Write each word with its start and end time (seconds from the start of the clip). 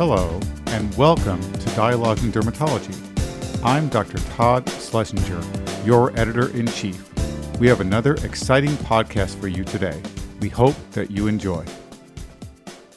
Hello, 0.00 0.40
and 0.68 0.96
welcome 0.96 1.42
to 1.52 1.76
Dialogues 1.76 2.24
in 2.24 2.32
Dermatology. 2.32 2.96
I'm 3.62 3.90
Dr. 3.90 4.16
Todd 4.30 4.66
Schlesinger, 4.66 5.42
your 5.84 6.18
editor 6.18 6.48
in 6.56 6.68
chief. 6.68 7.06
We 7.60 7.68
have 7.68 7.82
another 7.82 8.14
exciting 8.24 8.70
podcast 8.78 9.38
for 9.38 9.48
you 9.48 9.62
today. 9.62 10.00
We 10.40 10.48
hope 10.48 10.74
that 10.92 11.10
you 11.10 11.26
enjoy. 11.26 11.66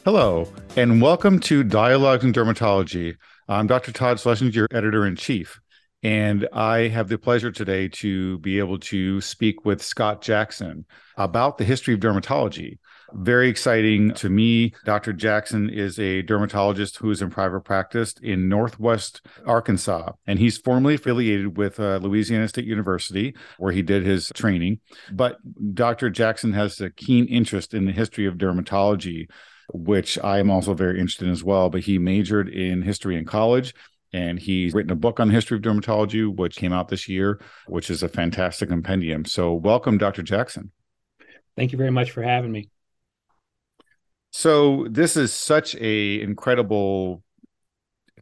Hello, 0.05 0.47
and 0.77 1.01
welcome 1.01 1.41
to 1.41 1.65
Dialogues 1.65 2.23
in 2.23 2.31
Dermatology. 2.31 3.17
I'm 3.49 3.67
Dr. 3.67 3.91
Todd 3.91 4.17
Schlesinger, 4.21 4.69
editor 4.71 5.05
in 5.05 5.17
chief. 5.17 5.59
And 6.03 6.47
I 6.53 6.87
have 6.87 7.09
the 7.09 7.17
pleasure 7.17 7.51
today 7.51 7.89
to 7.89 8.39
be 8.39 8.59
able 8.59 8.79
to 8.79 9.19
speak 9.19 9.65
with 9.65 9.83
Scott 9.83 10.21
Jackson 10.21 10.85
about 11.17 11.57
the 11.57 11.65
history 11.65 11.95
of 11.95 11.99
dermatology. 11.99 12.77
Very 13.13 13.47
exciting 13.47 14.13
to 14.15 14.29
me. 14.29 14.73
Dr. 14.85 15.13
Jackson 15.13 15.69
is 15.69 15.99
a 15.99 16.21
dermatologist 16.23 16.97
who 16.97 17.11
is 17.11 17.21
in 17.21 17.29
private 17.29 17.61
practice 17.61 18.15
in 18.21 18.49
Northwest 18.49 19.21
Arkansas, 19.45 20.11
and 20.27 20.39
he's 20.39 20.57
formerly 20.57 20.95
affiliated 20.95 21.57
with 21.57 21.79
uh, 21.79 21.99
Louisiana 22.01 22.47
State 22.47 22.65
University, 22.65 23.35
where 23.57 23.71
he 23.71 23.81
did 23.81 24.05
his 24.05 24.31
training. 24.33 24.79
But 25.11 25.37
Dr. 25.75 26.09
Jackson 26.09 26.53
has 26.53 26.81
a 26.81 26.89
keen 26.89 27.25
interest 27.25 27.73
in 27.73 27.85
the 27.85 27.91
history 27.91 28.25
of 28.25 28.35
dermatology 28.35 29.27
which 29.73 30.19
I 30.19 30.39
am 30.39 30.51
also 30.51 30.73
very 30.73 30.99
interested 30.99 31.25
in 31.25 31.31
as 31.31 31.43
well. 31.43 31.69
But 31.69 31.81
he 31.81 31.97
majored 31.97 32.49
in 32.49 32.81
history 32.81 33.17
in 33.17 33.25
college 33.25 33.73
and 34.13 34.39
he's 34.39 34.73
written 34.73 34.91
a 34.91 34.95
book 34.95 35.19
on 35.19 35.27
the 35.27 35.33
history 35.33 35.57
of 35.57 35.63
dermatology, 35.63 36.33
which 36.33 36.55
came 36.55 36.71
out 36.71 36.87
this 36.87 37.09
year, 37.09 37.41
which 37.67 37.89
is 37.89 38.03
a 38.03 38.07
fantastic 38.07 38.69
compendium. 38.69 39.25
So, 39.25 39.53
welcome, 39.53 39.97
Dr. 39.97 40.21
Jackson. 40.21 40.71
Thank 41.57 41.71
you 41.71 41.77
very 41.77 41.91
much 41.91 42.11
for 42.11 42.21
having 42.21 42.51
me. 42.51 42.69
So, 44.35 44.87
this 44.89 45.15
is 45.15 45.31
such 45.31 45.75
a 45.75 46.19
incredible 46.19 47.21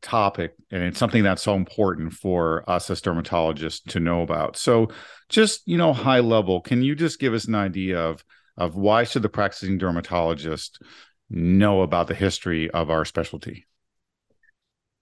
topic, 0.02 0.54
and 0.70 0.84
it's 0.84 1.00
something 1.00 1.24
that's 1.24 1.42
so 1.42 1.56
important 1.56 2.12
for 2.12 2.70
us 2.70 2.90
as 2.90 3.00
dermatologists 3.00 3.82
to 3.92 4.02
know 4.02 4.22
about. 4.22 4.58
So, 4.58 4.90
just 5.30 5.66
you 5.66 5.78
know, 5.78 5.94
high 5.94 6.20
level, 6.20 6.60
can 6.60 6.84
you 6.84 6.96
just 6.96 7.18
give 7.18 7.34
us 7.34 7.46
an 7.46 7.56
idea 7.56 7.98
of 7.98 8.26
of 8.58 8.76
why 8.76 9.06
should 9.06 9.22
the 9.22 9.30
practicing 9.30 9.78
dermatologist 9.78 10.82
know 11.30 11.82
about 11.82 12.08
the 12.08 12.14
history 12.14 12.70
of 12.70 12.90
our 12.90 13.06
specialty? 13.06 13.66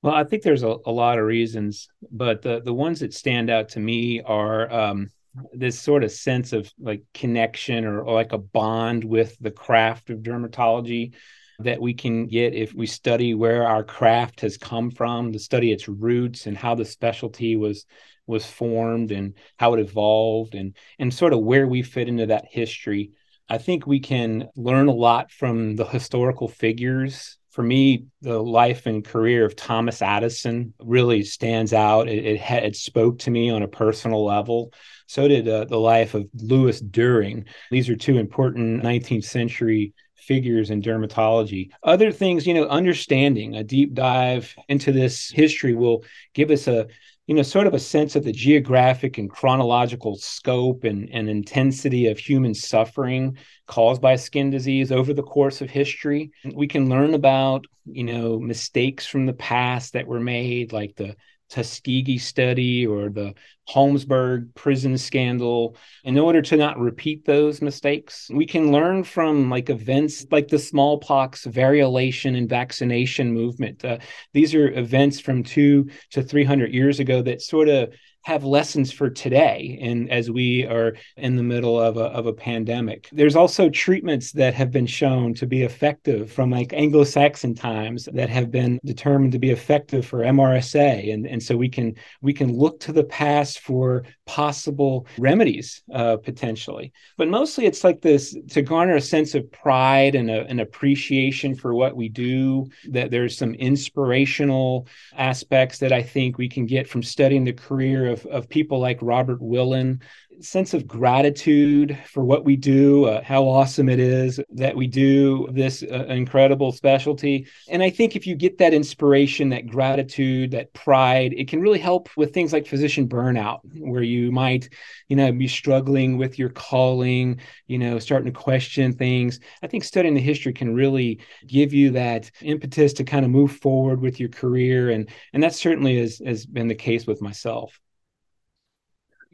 Well, 0.03 0.13
I 0.13 0.25
think 0.25 0.43
there's 0.43 0.61
a, 0.61 0.77
a 0.85 0.91
lot 0.91 1.17
of 1.17 1.25
reasons, 1.25 1.89
but 2.11 2.43
the 2.43 2.61
the 2.61 2.73
ones 2.73 2.99
that 2.99 3.15
stand 3.15 3.49
out 3.49 3.69
to 3.69 3.79
me 3.79 4.21
are 4.21 4.71
um, 4.71 5.09
this 5.53 5.79
sort 5.79 6.03
of 6.03 6.11
sense 6.11 6.53
of 6.53 6.71
like 6.79 7.03
connection 7.13 7.85
or, 7.85 8.01
or 8.01 8.13
like 8.13 8.33
a 8.33 8.37
bond 8.37 9.03
with 9.03 9.37
the 9.39 9.51
craft 9.51 10.09
of 10.09 10.19
dermatology 10.19 11.13
that 11.59 11.81
we 11.81 11.93
can 11.93 12.25
get 12.25 12.53
if 12.53 12.73
we 12.73 12.87
study 12.87 13.33
where 13.33 13.67
our 13.67 13.83
craft 13.83 14.41
has 14.41 14.57
come 14.57 14.91
from, 14.91 15.33
to 15.33 15.39
study 15.39 15.71
its 15.71 15.87
roots 15.87 16.47
and 16.47 16.57
how 16.57 16.75
the 16.75 16.85
specialty 16.85 17.55
was 17.55 17.85
was 18.27 18.45
formed 18.45 19.11
and 19.11 19.33
how 19.57 19.73
it 19.73 19.79
evolved 19.79 20.53
and 20.53 20.75
and 20.99 21.13
sort 21.13 21.33
of 21.33 21.39
where 21.39 21.67
we 21.67 21.81
fit 21.81 22.07
into 22.07 22.27
that 22.27 22.45
history. 22.49 23.11
I 23.49 23.57
think 23.57 23.87
we 23.87 23.99
can 23.99 24.47
learn 24.55 24.87
a 24.87 24.93
lot 24.93 25.31
from 25.31 25.75
the 25.75 25.85
historical 25.85 26.47
figures 26.47 27.38
for 27.51 27.63
me, 27.63 28.05
the 28.21 28.41
life 28.41 28.85
and 28.85 29.03
career 29.03 29.45
of 29.45 29.55
Thomas 29.55 30.01
Addison 30.01 30.73
really 30.79 31.23
stands 31.23 31.73
out. 31.73 32.07
It, 32.07 32.25
it, 32.25 32.41
it 32.41 32.75
spoke 32.75 33.19
to 33.19 33.31
me 33.31 33.49
on 33.49 33.63
a 33.63 33.67
personal 33.67 34.23
level. 34.23 34.71
So 35.07 35.27
did 35.27 35.47
uh, 35.47 35.65
the 35.65 35.79
life 35.79 36.13
of 36.13 36.27
Louis 36.35 36.79
Duhring. 36.81 37.45
These 37.71 37.89
are 37.89 37.95
two 37.95 38.17
important 38.17 38.83
19th 38.83 39.23
century 39.23 39.93
figures 40.15 40.69
in 40.69 40.81
dermatology. 40.81 41.69
Other 41.81 42.11
things, 42.11 42.45
you 42.45 42.53
know, 42.53 42.67
understanding 42.67 43.55
a 43.55 43.63
deep 43.63 43.95
dive 43.95 44.55
into 44.67 44.91
this 44.91 45.29
history 45.29 45.73
will 45.73 46.03
give 46.35 46.51
us 46.51 46.67
a 46.67 46.87
you 47.29 47.35
know, 47.35 47.43
sort 47.43 47.67
of 47.67 47.75
a 47.75 47.79
sense 47.79 48.15
of 48.15 48.23
the 48.23 48.31
geographic 48.31 49.19
and 49.19 49.29
chronological 49.29 50.17
scope 50.17 50.83
and, 50.83 51.07
and 51.11 51.29
intensity 51.29 52.07
of 52.07 52.17
human 52.17 52.55
suffering 52.55 53.37
caused 53.67 54.01
by 54.01 54.15
skin 54.15 54.49
disease 54.49 54.91
over 54.91 55.13
the 55.13 55.21
course 55.21 55.61
of 55.61 55.69
history. 55.69 56.31
We 56.55 56.65
can 56.65 56.89
learn 56.89 57.13
about, 57.13 57.65
you 57.85 58.03
know, 58.03 58.39
mistakes 58.39 59.05
from 59.05 59.27
the 59.27 59.33
past 59.33 59.93
that 59.93 60.07
were 60.07 60.19
made, 60.19 60.73
like 60.73 60.95
the 60.95 61.15
Tuskegee 61.49 62.17
study 62.17 62.87
or 62.87 63.09
the 63.09 63.35
Holmesburg 63.69 64.53
prison 64.55 64.97
scandal. 64.97 65.75
In 66.03 66.17
order 66.17 66.41
to 66.41 66.57
not 66.57 66.79
repeat 66.79 67.25
those 67.25 67.61
mistakes, 67.61 68.29
we 68.33 68.45
can 68.45 68.71
learn 68.71 69.03
from 69.03 69.49
like 69.49 69.69
events 69.69 70.25
like 70.31 70.47
the 70.47 70.59
smallpox 70.59 71.45
variolation 71.45 72.37
and 72.37 72.49
vaccination 72.49 73.31
movement. 73.31 73.85
Uh, 73.85 73.99
these 74.33 74.55
are 74.55 74.71
events 74.71 75.19
from 75.19 75.43
two 75.43 75.89
to 76.11 76.23
300 76.23 76.73
years 76.73 76.99
ago 76.99 77.21
that 77.21 77.41
sort 77.41 77.69
of 77.69 77.93
have 78.23 78.43
lessons 78.43 78.91
for 78.91 79.09
today 79.09 79.79
and 79.81 80.11
as 80.11 80.29
we 80.29 80.65
are 80.65 80.93
in 81.15 81.35
the 81.35 81.43
middle 81.43 81.79
of 81.79 81.95
a, 81.97 82.03
of 82.03 82.25
a 82.25 82.33
pandemic 82.33 83.07
there's 83.13 83.35
also 83.35 83.69
treatments 83.69 84.33
that 84.33 84.53
have 84.53 84.71
been 84.71 84.85
shown 84.85 85.33
to 85.33 85.47
be 85.47 85.63
effective 85.63 86.31
from 86.31 86.51
like 86.51 86.73
anglo-saxon 86.73 87.55
times 87.55 88.09
that 88.13 88.29
have 88.29 88.51
been 88.51 88.79
determined 88.83 89.31
to 89.31 89.39
be 89.39 89.51
effective 89.51 90.05
for 90.05 90.19
mrsa 90.19 91.13
and, 91.13 91.25
and 91.25 91.41
so 91.41 91.55
we 91.55 91.69
can 91.69 91.95
we 92.21 92.33
can 92.33 92.51
look 92.51 92.79
to 92.79 92.91
the 92.91 93.05
past 93.05 93.58
for 93.59 94.03
possible 94.25 95.05
remedies 95.17 95.83
uh, 95.93 96.17
potentially. 96.17 96.91
But 97.17 97.27
mostly 97.27 97.65
it's 97.65 97.83
like 97.83 98.01
this 98.01 98.35
to 98.49 98.61
garner 98.61 98.95
a 98.95 99.01
sense 99.01 99.35
of 99.35 99.51
pride 99.51 100.15
and 100.15 100.29
a, 100.29 100.45
an 100.45 100.59
appreciation 100.59 101.55
for 101.55 101.73
what 101.73 101.95
we 101.95 102.09
do 102.09 102.67
that 102.89 103.11
there's 103.11 103.37
some 103.37 103.53
inspirational 103.53 104.87
aspects 105.17 105.79
that 105.79 105.91
i 105.91 106.01
think 106.01 106.37
we 106.37 106.49
can 106.49 106.65
get 106.65 106.87
from 106.87 107.03
studying 107.03 107.43
the 107.43 107.53
career 107.53 108.07
of, 108.07 108.25
of 108.27 108.49
people 108.49 108.79
like 108.79 108.97
Robert 109.01 109.39
Willan, 109.39 110.01
sense 110.41 110.73
of 110.73 110.87
gratitude 110.87 111.97
for 112.07 112.23
what 112.23 112.45
we 112.45 112.55
do, 112.55 113.05
uh, 113.05 113.21
how 113.23 113.43
awesome 113.43 113.89
it 113.89 113.99
is 113.99 114.39
that 114.49 114.75
we 114.75 114.87
do 114.87 115.47
this 115.51 115.83
uh, 115.83 116.05
incredible 116.05 116.71
specialty. 116.71 117.47
And 117.69 117.83
I 117.83 117.89
think 117.89 118.15
if 118.15 118.25
you 118.25 118.35
get 118.35 118.57
that 118.59 118.73
inspiration, 118.73 119.49
that 119.49 119.67
gratitude, 119.67 120.51
that 120.51 120.73
pride, 120.73 121.33
it 121.33 121.47
can 121.47 121.61
really 121.61 121.79
help 121.79 122.09
with 122.15 122.33
things 122.33 122.53
like 122.53 122.67
physician 122.67 123.07
burnout, 123.07 123.59
where 123.79 124.03
you 124.03 124.31
might, 124.31 124.69
you 125.07 125.15
know, 125.15 125.31
be 125.31 125.47
struggling 125.47 126.17
with 126.17 126.39
your 126.39 126.49
calling, 126.49 127.39
you 127.67 127.77
know, 127.77 127.99
starting 127.99 128.31
to 128.31 128.39
question 128.39 128.93
things. 128.93 129.39
I 129.61 129.67
think 129.67 129.83
studying 129.83 130.13
the 130.13 130.21
history 130.21 130.53
can 130.53 130.73
really 130.73 131.19
give 131.47 131.73
you 131.73 131.91
that 131.91 132.31
impetus 132.41 132.93
to 132.93 133.03
kind 133.03 133.25
of 133.25 133.31
move 133.31 133.57
forward 133.57 134.01
with 134.01 134.19
your 134.19 134.29
career. 134.29 134.89
And, 134.89 135.09
and 135.33 135.43
that 135.43 135.53
certainly 135.53 135.99
has, 135.99 136.21
has 136.25 136.45
been 136.45 136.67
the 136.67 136.75
case 136.75 137.05
with 137.05 137.21
myself. 137.21 137.79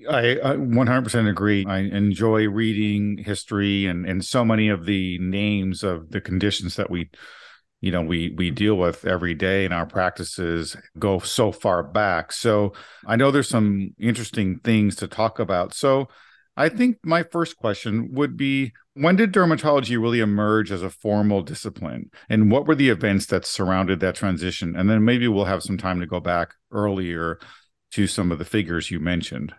I, 0.10 0.32
I 0.44 0.56
100% 0.56 1.30
agree. 1.30 1.66
I 1.66 1.80
enjoy 1.80 2.48
reading 2.50 3.18
history 3.24 3.86
and 3.86 4.06
and 4.06 4.24
so 4.24 4.44
many 4.44 4.68
of 4.68 4.86
the 4.86 5.18
names 5.20 5.84
of 5.84 6.12
the 6.12 6.20
conditions 6.20 6.76
that 6.76 6.90
we 6.90 7.10
you 7.80 7.92
know 7.92 8.02
we 8.02 8.34
we 8.36 8.52
deal 8.52 8.76
with 8.76 9.06
every 9.06 9.34
day 9.34 9.64
in 9.64 9.72
our 9.72 9.86
practices 9.86 10.76
go 11.00 11.20
so 11.20 11.52
far 11.52 11.82
back. 11.82 12.34
So 12.34 12.74
I 13.06 13.16
know 13.16 13.32
there's 13.32 13.48
some 13.48 13.92
interesting 13.98 14.60
things 14.60 14.98
to 14.98 15.08
talk 15.08 15.40
about. 15.40 15.74
So 15.74 16.10
I 16.58 16.70
think 16.70 16.98
my 17.04 17.24
first 17.24 17.58
question 17.58 18.10
would 18.14 18.36
be 18.36 18.74
when 18.96 19.16
did 19.16 19.34
dermatology 19.34 20.02
really 20.02 20.20
emerge 20.20 20.72
as 20.72 20.82
a 20.82 20.90
formal 20.90 21.42
discipline 21.42 22.10
and 22.30 22.52
what 22.52 22.68
were 22.68 22.76
the 22.76 22.90
events 22.90 23.28
that 23.28 23.46
surrounded 23.46 24.02
that 24.02 24.16
transition 24.16 24.76
and 24.76 24.90
then 24.90 25.04
maybe 25.04 25.28
we'll 25.28 25.46
have 25.46 25.64
some 25.64 25.78
time 25.78 26.00
to 26.00 26.06
go 26.06 26.20
back 26.22 26.54
earlier 26.72 27.40
to 27.92 28.08
some 28.08 28.32
of 28.32 28.40
the 28.40 28.46
figures 28.46 28.90
you 28.90 29.02
mentioned 29.02 29.54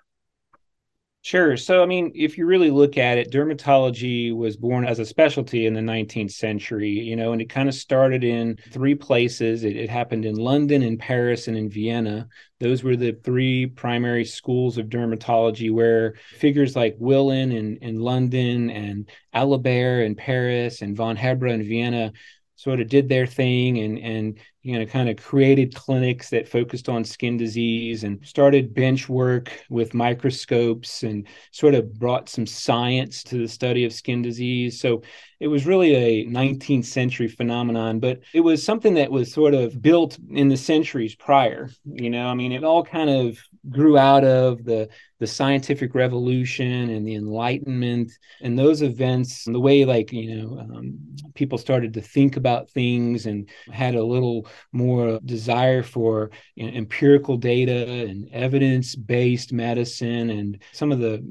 Sure. 1.27 1.57
So, 1.57 1.83
I 1.83 1.87
mean, 1.87 2.13
if 2.15 2.39
you 2.39 2.47
really 2.47 2.71
look 2.71 2.97
at 2.97 3.19
it, 3.19 3.33
dermatology 3.33 4.33
was 4.33 4.57
born 4.57 4.87
as 4.87 5.01
a 5.01 5.05
specialty 5.05 5.67
in 5.67 5.75
the 5.75 5.81
19th 5.81 6.31
century, 6.31 6.91
you 6.91 7.17
know, 7.17 7.33
and 7.33 7.43
it 7.43 7.51
kind 7.51 7.69
of 7.69 7.75
started 7.75 8.23
in 8.23 8.57
three 8.71 8.95
places. 8.95 9.65
It, 9.65 9.75
it, 9.75 9.91
happened 9.91 10.25
in 10.25 10.37
London, 10.37 10.84
in 10.84 10.99
Paris, 10.99 11.49
and 11.49 11.57
in 11.57 11.69
Vienna. 11.69 12.28
Those 12.61 12.84
were 12.84 12.95
the 12.95 13.11
three 13.11 13.67
primary 13.67 14.25
schools 14.25 14.78
of 14.78 14.87
dermatology 14.87 15.73
where 15.73 16.15
figures 16.37 16.77
like 16.77 16.97
Willan 17.01 17.53
in, 17.53 17.79
in 17.79 17.99
London 17.99 18.71
and 18.71 19.11
Alibert 19.34 20.07
in 20.07 20.15
Paris 20.15 20.81
and 20.81 20.97
von 20.97 21.17
Hebra 21.17 21.53
in 21.53 21.65
Vienna 21.65 22.13
sort 22.55 22.81
of 22.81 22.89
did 22.89 23.09
their 23.09 23.27
thing 23.27 23.79
and 23.79 23.99
and 23.99 24.39
you 24.66 24.77
know 24.77 24.84
kind 24.84 25.09
of 25.09 25.16
created 25.16 25.72
clinics 25.77 26.28
that 26.30 26.48
focused 26.48 26.89
on 26.89 27.04
skin 27.04 27.36
disease 27.36 28.03
and 28.03 28.18
started 28.27 28.74
bench 28.74 29.09
work 29.09 29.65
with 29.71 29.95
microscopes 29.95 31.04
and 31.04 31.28
sort 31.53 31.77
of 31.77 31.97
brought 32.01 32.28
some 32.28 32.47
science 32.47 33.22
to 33.22 33.39
the 33.39 33.47
study 33.47 33.84
of 33.84 33.92
skin 33.92 34.22
disease. 34.22 34.80
So 34.80 35.03
it 35.39 35.47
was 35.47 35.66
really 35.66 35.95
a 35.95 36.27
19th 36.27 36.86
century 36.86 37.28
phenomenon 37.28 38.01
but 38.01 38.21
it 38.33 38.41
was 38.41 38.65
something 38.65 38.95
that 38.95 39.10
was 39.10 39.33
sort 39.33 39.54
of 39.54 39.80
built 39.80 40.18
in 40.30 40.48
the 40.48 40.57
centuries 40.57 41.15
prior 41.15 41.71
you 41.84 42.10
know? 42.10 42.27
I 42.27 42.34
mean 42.34 42.51
it 42.51 42.65
all 42.65 42.83
kind 42.83 43.10
of 43.10 43.39
grew 43.71 43.98
out 43.98 44.24
of 44.24 44.65
the 44.65 44.89
the 45.19 45.27
scientific 45.27 45.95
revolution 45.95 46.91
and 46.91 47.07
the 47.07 47.15
enlightenment 47.15 48.12
and 48.42 48.59
those 48.59 48.83
events 48.83 49.47
and 49.47 49.54
the 49.54 49.60
way 49.60 49.84
like 49.84 50.12
you 50.12 50.36
know 50.36 50.59
um, 50.59 50.98
people 51.34 51.59
started 51.59 51.95
to 51.95 52.01
think 52.01 52.36
about 52.36 52.71
things 52.71 53.27
and 53.27 53.48
had 53.72 53.95
a 53.95 54.04
little 54.04 54.47
more 54.73 55.21
desire 55.25 55.83
for 55.83 56.31
you 56.55 56.67
know, 56.67 56.77
empirical 56.77 57.37
data 57.37 57.87
and 57.89 58.29
evidence-based 58.33 59.53
medicine 59.53 60.31
and 60.31 60.63
some 60.73 60.93
of 60.93 60.99
the 60.99 61.25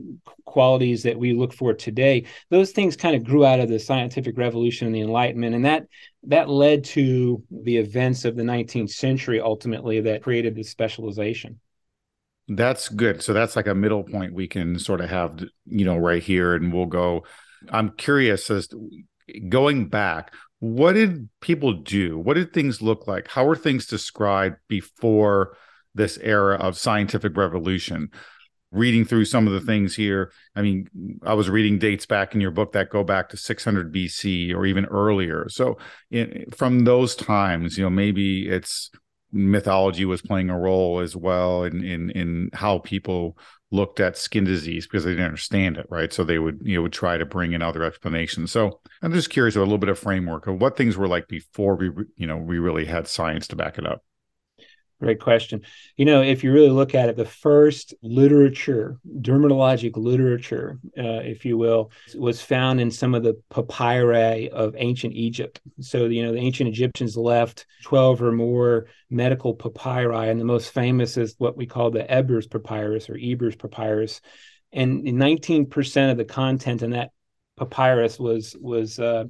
qualities 0.45 1.03
that 1.03 1.17
we 1.17 1.33
look 1.33 1.53
for 1.53 1.73
today 1.73 2.25
those 2.49 2.71
things 2.71 2.95
kind 2.95 3.15
of 3.15 3.23
grew 3.23 3.45
out 3.45 3.59
of 3.59 3.67
the 3.67 3.79
scientific 3.79 4.37
revolution 4.37 4.87
and 4.87 4.95
the 4.95 5.01
enlightenment 5.01 5.55
and 5.55 5.65
that 5.65 5.85
that 6.23 6.49
led 6.49 6.83
to 6.83 7.43
the 7.51 7.77
events 7.77 8.25
of 8.25 8.35
the 8.35 8.43
19th 8.43 8.91
century 8.91 9.39
ultimately 9.41 10.01
that 10.01 10.23
created 10.23 10.55
this 10.55 10.69
specialization 10.69 11.59
that's 12.47 12.89
good. 12.89 13.23
So 13.23 13.33
that's 13.33 13.55
like 13.55 13.67
a 13.67 13.75
middle 13.75 14.03
point 14.03 14.33
we 14.33 14.47
can 14.47 14.77
sort 14.77 15.01
of 15.01 15.09
have, 15.09 15.43
you 15.65 15.85
know, 15.85 15.97
right 15.97 16.21
here, 16.21 16.55
and 16.55 16.71
we'll 16.71 16.85
go. 16.85 17.25
I'm 17.69 17.91
curious 17.91 18.49
as 18.51 18.67
to, 18.67 18.89
going 19.49 19.89
back, 19.89 20.33
what 20.59 20.93
did 20.93 21.29
people 21.41 21.73
do? 21.73 22.17
What 22.17 22.35
did 22.35 22.53
things 22.53 22.81
look 22.81 23.07
like? 23.07 23.27
How 23.27 23.45
were 23.45 23.55
things 23.55 23.85
described 23.85 24.57
before 24.67 25.57
this 25.93 26.17
era 26.17 26.55
of 26.55 26.77
scientific 26.77 27.35
revolution? 27.37 28.09
Reading 28.71 29.05
through 29.05 29.25
some 29.25 29.47
of 29.47 29.53
the 29.53 29.61
things 29.61 29.95
here, 29.95 30.31
I 30.55 30.61
mean, 30.61 30.89
I 31.23 31.33
was 31.33 31.49
reading 31.49 31.79
dates 31.79 32.05
back 32.05 32.35
in 32.35 32.41
your 32.41 32.51
book 32.51 32.73
that 32.73 32.89
go 32.89 33.03
back 33.03 33.29
to 33.29 33.37
600 33.37 33.93
BC 33.93 34.53
or 34.53 34.65
even 34.65 34.85
earlier. 34.85 35.47
So, 35.47 35.77
in, 36.11 36.45
from 36.51 36.83
those 36.83 37.15
times, 37.15 37.77
you 37.77 37.83
know, 37.83 37.89
maybe 37.89 38.49
it's 38.49 38.91
mythology 39.35 40.05
was 40.05 40.21
playing 40.21 40.49
a 40.49 40.57
role 40.57 40.99
as 40.99 41.15
well 41.15 41.63
in 41.65 41.83
in 41.83 42.09
in 42.11 42.49
how 42.53 42.79
people 42.79 43.37
looked 43.69 43.99
at 43.99 44.17
skin 44.17 44.45
disease 44.45 44.87
because 44.87 45.03
they 45.03 45.11
didn't 45.11 45.25
understand 45.25 45.75
it, 45.77 45.85
right? 45.89 46.13
So 46.13 46.23
they 46.23 46.39
would 46.39 46.61
you 46.63 46.75
know 46.75 46.83
would 46.83 46.93
try 46.93 47.17
to 47.17 47.25
bring 47.25 47.51
in 47.51 47.61
other 47.61 47.83
explanations. 47.83 48.51
So 48.51 48.79
I'm 49.01 49.13
just 49.13 49.29
curious 49.29 49.55
a 49.57 49.59
little 49.59 49.77
bit 49.77 49.89
of 49.89 49.99
framework 49.99 50.47
of 50.47 50.61
what 50.61 50.77
things 50.77 50.95
were 50.95 51.07
like 51.07 51.27
before 51.27 51.75
we 51.75 51.91
you 52.15 52.25
know 52.25 52.37
we 52.37 52.59
really 52.59 52.85
had 52.85 53.07
science 53.07 53.47
to 53.49 53.55
back 53.57 53.77
it 53.77 53.85
up. 53.85 54.03
Great 55.01 55.19
question. 55.19 55.61
You 55.97 56.05
know, 56.05 56.21
if 56.21 56.41
you 56.41 56.53
really 56.53 56.69
look 56.69 56.95
at 56.95 57.09
it, 57.09 57.17
the 57.17 57.25
first 57.25 57.93
literature, 58.01 58.97
dermatologic 59.19 59.97
literature, 59.97 60.79
uh, 60.97 61.19
if 61.21 61.43
you 61.43 61.57
will, 61.57 61.91
was 62.15 62.41
found 62.41 62.79
in 62.79 62.89
some 62.89 63.13
of 63.13 63.21
the 63.21 63.41
papyri 63.49 64.49
of 64.49 64.73
ancient 64.77 65.13
Egypt. 65.13 65.59
So, 65.81 66.05
you 66.05 66.23
know, 66.23 66.31
the 66.31 66.39
ancient 66.39 66.69
Egyptians 66.69 67.17
left 67.17 67.65
12 67.83 68.21
or 68.21 68.31
more 68.31 68.87
medical 69.09 69.53
papyri, 69.53 70.29
and 70.29 70.39
the 70.39 70.45
most 70.45 70.71
famous 70.71 71.17
is 71.17 71.35
what 71.39 71.57
we 71.57 71.65
call 71.65 71.91
the 71.91 72.09
Ebers 72.09 72.47
papyrus 72.47 73.09
or 73.09 73.17
Ebers 73.21 73.57
papyrus. 73.57 74.21
And 74.71 75.03
19% 75.03 76.11
of 76.11 76.17
the 76.17 76.25
content 76.25 76.83
in 76.83 76.91
that 76.91 77.11
papyrus 77.57 78.19
was 78.19 78.55
was 78.59 78.99
uh, 78.99 79.25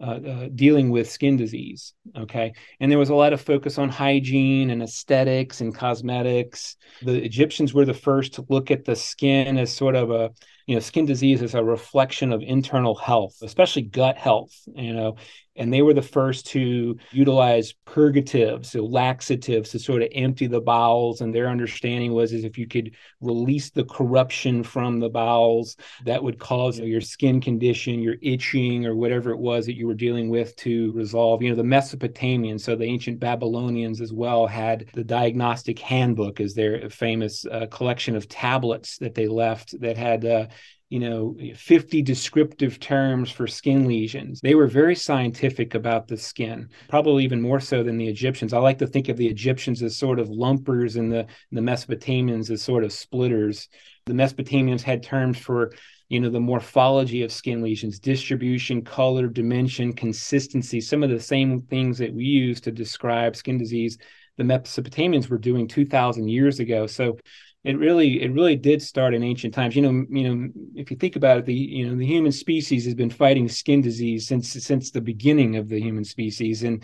uh, 0.00 0.04
uh, 0.04 0.48
dealing 0.54 0.90
with 0.90 1.10
skin 1.10 1.36
disease. 1.36 1.92
Okay. 2.16 2.54
And 2.80 2.90
there 2.90 2.98
was 2.98 3.10
a 3.10 3.14
lot 3.14 3.32
of 3.32 3.40
focus 3.40 3.78
on 3.78 3.88
hygiene 3.88 4.70
and 4.70 4.82
aesthetics 4.82 5.60
and 5.60 5.74
cosmetics. 5.74 6.76
The 7.02 7.22
Egyptians 7.22 7.74
were 7.74 7.84
the 7.84 7.94
first 7.94 8.34
to 8.34 8.46
look 8.48 8.70
at 8.70 8.84
the 8.84 8.96
skin 8.96 9.58
as 9.58 9.74
sort 9.74 9.94
of 9.94 10.10
a 10.10 10.30
you 10.66 10.74
know 10.74 10.80
skin 10.80 11.04
disease 11.04 11.42
is 11.42 11.54
a 11.54 11.62
reflection 11.62 12.32
of 12.32 12.42
internal 12.42 12.94
health 12.94 13.36
especially 13.42 13.82
gut 13.82 14.16
health 14.16 14.52
you 14.74 14.92
know 14.92 15.16
and 15.56 15.72
they 15.72 15.82
were 15.82 15.94
the 15.94 16.02
first 16.02 16.46
to 16.46 16.96
utilize 17.10 17.72
purgatives 17.84 18.70
so 18.70 18.84
laxatives 18.84 19.70
to 19.70 19.78
sort 19.78 20.02
of 20.02 20.08
empty 20.12 20.46
the 20.46 20.60
bowels. 20.60 21.20
And 21.20 21.34
their 21.34 21.48
understanding 21.48 22.12
was 22.12 22.32
is 22.32 22.44
if 22.44 22.56
you 22.56 22.66
could 22.66 22.94
release 23.20 23.70
the 23.70 23.84
corruption 23.84 24.62
from 24.62 24.98
the 24.98 25.10
bowels 25.10 25.76
that 26.04 26.22
would 26.22 26.38
cause 26.38 26.78
you 26.78 26.84
know, 26.84 26.88
your 26.88 27.00
skin 27.00 27.40
condition 27.40 28.00
your 28.00 28.16
itching 28.22 28.86
or 28.86 28.94
whatever 28.94 29.30
it 29.30 29.38
was 29.38 29.66
that 29.66 29.76
you 29.76 29.86
were 29.86 29.94
dealing 29.94 30.28
with 30.28 30.56
to 30.56 30.92
resolve. 30.92 31.42
You 31.42 31.50
know 31.50 31.56
the 31.56 31.62
mesopotamians 31.62 32.60
so 32.60 32.76
the 32.76 32.84
ancient 32.84 33.20
babylonians 33.20 34.00
as 34.00 34.12
well 34.12 34.46
had 34.46 34.88
the 34.94 35.04
diagnostic 35.04 35.78
handbook 35.78 36.40
as 36.40 36.54
their 36.54 36.88
famous 36.88 37.44
uh, 37.46 37.66
collection 37.66 38.16
of 38.16 38.28
tablets 38.28 38.98
that 38.98 39.14
they 39.14 39.28
left 39.28 39.78
that 39.80 39.96
had 39.96 40.24
uh, 40.24 40.46
you 40.92 40.98
know 40.98 41.34
50 41.56 42.02
descriptive 42.02 42.78
terms 42.78 43.30
for 43.30 43.46
skin 43.46 43.86
lesions. 43.86 44.42
They 44.42 44.54
were 44.54 44.66
very 44.66 44.94
scientific 44.94 45.74
about 45.74 46.06
the 46.06 46.18
skin 46.18 46.68
probably 46.90 47.24
even 47.24 47.40
more 47.40 47.60
so 47.60 47.82
than 47.82 47.96
the 47.96 48.08
egyptians. 48.08 48.52
I 48.52 48.58
like 48.58 48.76
to 48.80 48.86
think 48.86 49.08
of 49.08 49.16
the 49.16 49.26
egyptians 49.26 49.82
as 49.82 49.96
sort 49.96 50.18
of 50.18 50.28
lumpers 50.28 50.96
and 50.96 51.10
the, 51.10 51.26
the 51.50 51.62
mesopotamians 51.62 52.50
as 52.50 52.60
sort 52.60 52.84
of 52.84 52.92
splitters. 52.92 53.70
The 54.04 54.12
mesopotamians 54.12 54.82
had 54.82 55.02
terms 55.02 55.38
for 55.38 55.72
you 56.10 56.20
know 56.20 56.28
the 56.28 56.40
morphology 56.40 57.22
of 57.22 57.32
skin 57.32 57.62
lesions 57.62 57.98
distribution 57.98 58.82
color 58.82 59.28
dimension 59.28 59.94
consistency 59.94 60.78
some 60.78 61.02
of 61.02 61.08
the 61.08 61.18
same 61.18 61.62
things 61.62 61.96
that 61.96 62.12
we 62.12 62.24
use 62.24 62.60
to 62.60 62.70
describe 62.70 63.34
skin 63.34 63.56
disease. 63.56 63.96
The 64.36 64.44
mesopotamians 64.44 65.30
were 65.30 65.38
doing 65.38 65.68
2000 65.68 66.28
years 66.28 66.60
ago. 66.60 66.86
So 66.86 67.16
it 67.64 67.78
really 67.78 68.22
it 68.22 68.32
really 68.32 68.56
did 68.56 68.82
start 68.82 69.14
in 69.14 69.22
ancient 69.22 69.54
times. 69.54 69.76
You 69.76 69.82
know 69.82 70.06
you 70.10 70.28
know 70.28 70.48
if 70.74 70.90
you 70.90 70.96
think 70.96 71.16
about 71.16 71.38
it 71.38 71.46
the 71.46 71.54
you 71.54 71.88
know 71.88 71.96
the 71.96 72.06
human 72.06 72.32
species 72.32 72.84
has 72.84 72.94
been 72.94 73.10
fighting 73.10 73.48
skin 73.48 73.80
disease 73.80 74.26
since 74.26 74.50
since 74.50 74.90
the 74.90 75.00
beginning 75.00 75.56
of 75.56 75.68
the 75.68 75.80
human 75.80 76.04
species. 76.04 76.62
And 76.62 76.82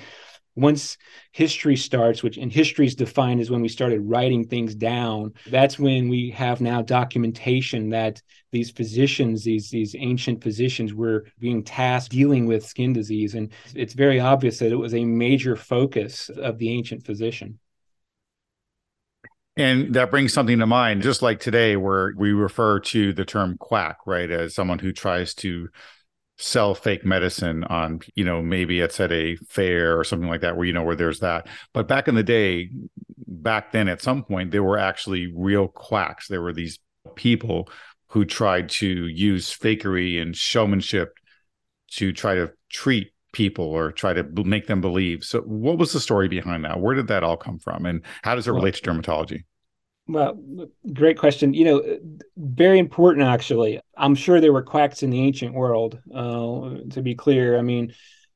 once 0.55 0.99
history 1.31 1.77
starts 1.77 2.25
which 2.25 2.37
and 2.37 2.53
history 2.53 2.85
is 2.85 2.97
defined 2.97 3.41
as 3.41 3.49
when 3.49 3.61
we 3.61 3.69
started 3.69 4.01
writing 4.01 4.45
things 4.45 4.75
down 4.75 5.33
that's 5.47 5.79
when 5.79 6.09
we 6.09 6.31
have 6.31 6.61
now 6.61 6.83
documentation 6.83 7.91
that 7.91 8.21
these 8.51 8.71
physicians 8.71 9.45
these 9.45 9.71
these 9.71 9.95
ancient 9.99 10.43
physicians 10.43 10.95
were 10.95 11.25
being 11.39 11.63
tasked 11.63 12.11
dealing 12.11 12.47
with 12.47 12.67
skin 12.67 12.93
disease. 12.93 13.35
And 13.35 13.53
it's 13.75 13.95
very 13.95 14.21
obvious 14.21 14.59
that 14.59 14.73
it 14.73 14.77
was 14.77 14.95
a 14.95 15.05
major 15.05 15.57
focus 15.57 16.29
of 16.31 16.59
the 16.59 16.71
ancient 16.71 17.05
physician 17.05 17.59
and 19.59 19.95
that 19.95 20.11
brings 20.11 20.33
something 20.33 20.59
to 20.61 20.67
mind, 20.67 21.03
just 21.03 21.21
like 21.21 21.41
today, 21.41 21.77
where 21.77 22.13
we 22.17 22.33
refer 22.33 22.81
to 22.81 23.13
the 23.13 23.25
term 23.25 23.57
quack, 23.59 23.99
right, 24.07 24.31
as 24.31 24.55
someone 24.55 24.79
who 24.79 24.93
tries 24.93 25.35
to 25.35 25.69
sell 26.39 26.75
fake 26.75 27.05
medicine 27.05 27.65
on, 27.65 28.01
you 28.15 28.25
know, 28.25 28.41
maybe 28.41 28.79
it's 28.79 29.01
at 29.01 29.11
a 29.11 29.37
fair 29.49 29.99
or 29.99 30.05
something 30.05 30.29
like 30.29 30.43
that, 30.43 30.57
where, 30.57 30.67
you 30.67 30.73
know, 30.73 30.85
where 30.85 30.97
there's 30.97 31.21
that. 31.21 31.49
But 31.75 31.89
back 31.89 32.07
in 32.07 32.15
the 32.15 32.23
day, 32.23 32.71
back 33.27 33.73
then, 33.73 33.89
at 33.89 34.01
some 34.01 34.23
point, 34.23 34.53
there 34.53 34.63
were 34.63 34.79
actually 34.79 35.33
real 35.35 35.67
quacks. 35.67 36.29
There 36.29 36.43
were 36.43 36.53
these 36.53 36.79
people 37.17 37.69
who 38.11 38.25
tried 38.25 38.69
to 38.69 38.87
use 38.87 39.55
fakery 39.55 40.23
and 40.23 40.37
showmanship 40.37 41.13
to 41.91 42.13
try 42.13 42.37
to 42.37 42.53
treat 42.71 43.13
people 43.33 43.65
or 43.65 43.93
try 43.93 44.13
to 44.13 44.25
make 44.45 44.67
them 44.67 44.81
believe. 44.81 45.25
So, 45.25 45.41
what 45.43 45.79
was 45.79 45.93
the 45.93 46.01
story 46.01 46.29
behind 46.29 46.65
that? 46.65 46.81
Where 46.81 46.95
did 46.95 47.09
that 47.09 47.23
all 47.23 47.37
come 47.37 47.59
from, 47.59 47.87
and 47.87 48.03
how 48.23 48.35
does 48.35 48.49
it 48.49 48.53
relate 48.53 48.75
to 48.75 48.83
dermatology? 48.83 49.45
Well, 50.09 50.43
great 50.95 51.19
question. 51.19 51.53
You 51.53 51.65
know, 51.65 51.99
very 52.37 52.79
important 52.79 53.27
actually. 53.27 53.81
I'm 53.97 54.15
sure 54.15 54.41
there 54.41 54.55
were 54.55 54.63
quacks 54.63 55.03
in 55.03 55.11
the 55.11 55.21
ancient 55.21 55.53
world. 55.55 56.01
Uh, 56.13 56.79
to 56.91 57.03
be 57.03 57.15
clear, 57.15 57.59
I 57.59 57.63
mean, 57.63 57.93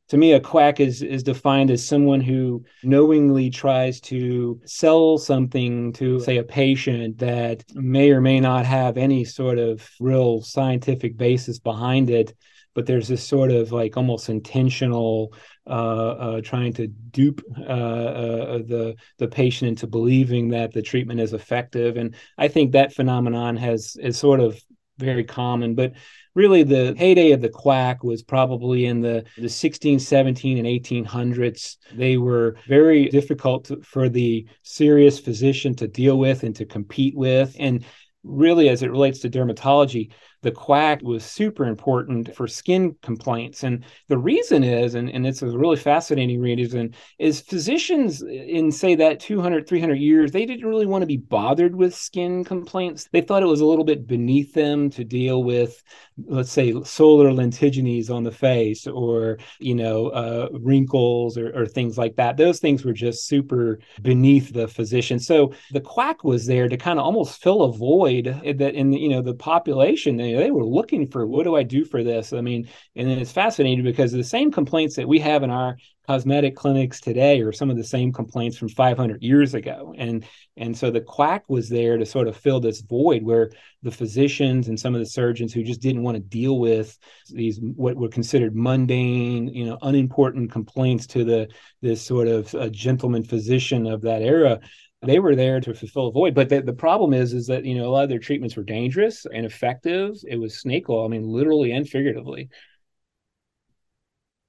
to 0.09 0.19
me, 0.19 0.35
a 0.35 0.41
quack 0.41 0.81
is 0.81 1.01
is 1.01 1.23
defined 1.23 1.71
as 1.71 1.87
someone 1.87 2.21
who 2.21 2.63
knowingly 2.83 3.49
tries 3.49 3.99
to 4.03 4.61
sell 4.67 5.17
something 5.17 5.95
to, 5.95 6.21
say, 6.21 6.37
a 6.37 6.43
patient 6.43 7.17
that 7.19 7.65
may 7.73 8.11
or 8.11 8.21
may 8.21 8.39
not 8.39 8.67
have 8.67 8.99
any 8.99 9.25
sort 9.25 9.59
of 9.59 9.89
real 9.99 10.43
scientific 10.43 11.17
basis 11.17 11.59
behind 11.59 12.11
it 12.11 12.35
but 12.75 12.87
there's 12.87 13.09
this 13.09 13.27
sort 13.27 13.51
of 13.51 13.73
like 13.73 13.97
almost 13.97 14.29
intentional 14.29 15.35
uh, 15.67 15.71
uh, 15.71 16.41
trying 16.41 16.73
to 16.75 16.87
dupe 16.87 17.43
uh, 17.59 17.63
uh, 17.63 18.59
the 18.59 18.95
the 19.19 19.29
patient 19.29 19.69
into 19.69 19.87
believing 19.87 20.49
that 20.49 20.73
the 20.73 20.83
treatment 20.83 21.21
is 21.21 21.33
effective, 21.33 21.97
and 21.97 22.15
I 22.39 22.49
think 22.49 22.73
that 22.73 22.95
phenomenon 22.95 23.57
has 23.57 23.97
is 24.01 24.19
sort 24.19 24.41
of 24.41 24.61
very 24.99 25.25
common, 25.25 25.75
but 25.75 25.93
really 26.35 26.63
the 26.63 26.95
heyday 26.97 27.33
of 27.33 27.41
the 27.41 27.49
quack 27.49 28.03
was 28.03 28.23
probably 28.23 28.87
in 28.87 29.01
the, 29.01 29.25
the 29.37 29.49
16 29.49 29.99
17 29.99 30.59
and 30.59 30.67
1800s 30.67 31.77
they 31.95 32.17
were 32.17 32.57
very 32.67 33.09
difficult 33.09 33.67
to, 33.67 33.81
for 33.83 34.09
the 34.09 34.47
serious 34.63 35.19
physician 35.19 35.75
to 35.75 35.89
deal 35.89 36.19
with 36.19 36.43
and 36.43 36.57
to 36.57 36.65
compete 36.65 37.17
with. 37.17 37.55
And 37.59 37.85
really 38.25 38.69
as 38.69 38.83
it 38.83 38.91
relates 38.91 39.21
to 39.21 39.31
dermatology 39.31 40.13
the 40.43 40.51
quack 40.51 41.01
was 41.03 41.25
super 41.25 41.65
important 41.65 42.35
for 42.35 42.47
skin 42.47 42.97
complaints. 43.03 43.63
And 43.63 43.85
the 44.09 44.19
reason 44.19 44.65
is, 44.65 44.95
and, 44.97 45.09
and 45.09 45.27
it's 45.27 45.43
a 45.43 45.47
really 45.47 45.77
fascinating 45.77 46.41
reason, 46.41 46.95
is 47.19 47.41
physicians 47.41 48.23
in, 48.23 48.73
say, 48.73 48.97
that 48.97 49.21
200, 49.21 49.69
300 49.69 49.95
years, 49.95 50.33
they 50.33 50.45
didn't 50.45 50.69
really 50.69 50.87
want 50.87 51.03
to 51.03 51.07
be 51.07 51.17
bothered 51.17 51.77
with 51.77 51.95
skin 51.95 52.45
complaints. 52.45 53.09
They 53.13 53.21
thought 53.21 53.43
it 53.43 53.47
was 53.47 53.61
a 53.61 53.67
little 53.67 53.85
bit 53.85 54.07
beneath 54.07 54.53
them 54.53 54.91
to 54.91 55.05
deal 55.05 55.45
with, 55.45 55.81
let's 56.27 56.51
say, 56.51 56.75
solar 56.83 57.31
lentigines 57.31 58.11
on 58.11 58.25
the 58.25 58.33
face 58.33 58.87
or, 58.89 59.39
you 59.61 59.77
know, 59.77 60.09
uh, 60.09 60.49
wrinkles 60.61 61.39
or, 61.39 61.57
or 61.57 61.67
things 61.67 61.97
like 61.97 62.17
that. 62.17 62.37
Those 62.37 62.59
things 62.59 62.85
were 62.85 62.93
just 62.93 63.27
super 63.29 63.79
beneath 64.03 64.53
the 64.53 64.67
physician. 64.67 65.21
So 65.21 65.55
the 65.71 65.81
quack 65.81 66.25
was 66.25 66.47
there 66.47 66.69
to 66.69 66.77
kind 66.77 66.99
of 66.99 67.05
almost 67.05 67.41
fill 67.41 67.63
a 67.63 67.73
void 67.73 68.25
that 68.25 68.75
in, 68.75 68.93
you 68.93 69.09
know, 69.09 69.23
the 69.23 69.35
population, 69.35 70.17
they, 70.17 70.32
they 70.39 70.51
were 70.51 70.65
looking 70.65 71.07
for 71.07 71.27
what 71.27 71.45
do 71.45 71.57
I 71.57 71.63
do 71.63 71.85
for 71.85 72.03
this? 72.03 72.33
I 72.33 72.41
mean, 72.41 72.69
and 72.97 73.11
it's 73.11 73.33
fascinating 73.33 73.85
because 73.85 74.13
the 74.13 74.25
same 74.25 74.51
complaints 74.51 74.97
that 74.97 75.09
we 75.09 75.19
have 75.21 75.43
in 75.43 75.51
our 75.51 75.77
cosmetic 76.07 76.57
clinics 76.57 77.01
today 77.01 77.41
are 77.43 77.53
some 77.53 77.71
of 77.71 77.77
the 77.77 77.85
same 77.85 78.13
complaints 78.13 78.57
from 78.57 78.69
500 78.69 79.23
years 79.23 79.55
ago 79.55 79.95
and 79.97 80.25
and 80.57 80.77
so 80.77 80.91
the 80.91 81.01
quack 81.01 81.45
was 81.49 81.69
there 81.69 81.97
to 81.97 82.05
sort 82.05 82.27
of 82.27 82.37
fill 82.37 82.59
this 82.59 82.81
void 82.81 83.23
where 83.23 83.51
the 83.83 83.91
physicians 83.91 84.67
and 84.69 84.79
some 84.79 84.95
of 84.95 85.01
the 85.01 85.07
surgeons 85.07 85.53
who 85.53 85.63
just 85.63 85.81
didn't 85.81 86.03
want 86.03 86.17
to 86.17 86.23
deal 86.23 86.59
with 86.59 86.99
these 87.31 87.61
what 87.61 87.97
were 87.97 88.09
considered 88.09 88.57
mundane 88.57 89.47
you 89.49 89.65
know 89.65 89.79
unimportant 89.83 90.51
complaints 90.51 91.07
to 91.07 91.25
the 91.25 91.49
this 91.83 92.03
sort 92.03 92.27
of 92.27 92.53
uh, 92.57 92.69
gentleman 92.69 93.23
physician 93.23 93.87
of 93.87 94.03
that 94.03 94.23
era 94.23 94.59
they 95.05 95.19
were 95.19 95.35
there 95.35 95.61
to 95.61 95.75
fulfill 95.75 96.09
a 96.09 96.13
void 96.13 96.35
but 96.35 96.49
the, 96.49 96.63
the 96.63 96.73
problem 96.73 97.13
is 97.13 97.33
is 97.33 97.47
that 97.47 97.65
you 97.65 97.75
know 97.75 97.87
a 97.87 97.91
lot 97.91 98.05
of 98.05 98.09
their 98.09 98.19
treatments 98.19 98.57
were 98.57 98.63
dangerous 98.63 99.27
and 99.33 99.45
effective 99.45 100.17
it 100.29 100.37
was 100.37 100.61
snake 100.61 100.89
oil 100.89 101.05
i 101.05 101.09
mean 101.09 101.27
literally 101.27 101.73
and 101.73 101.89
figuratively 101.89 102.49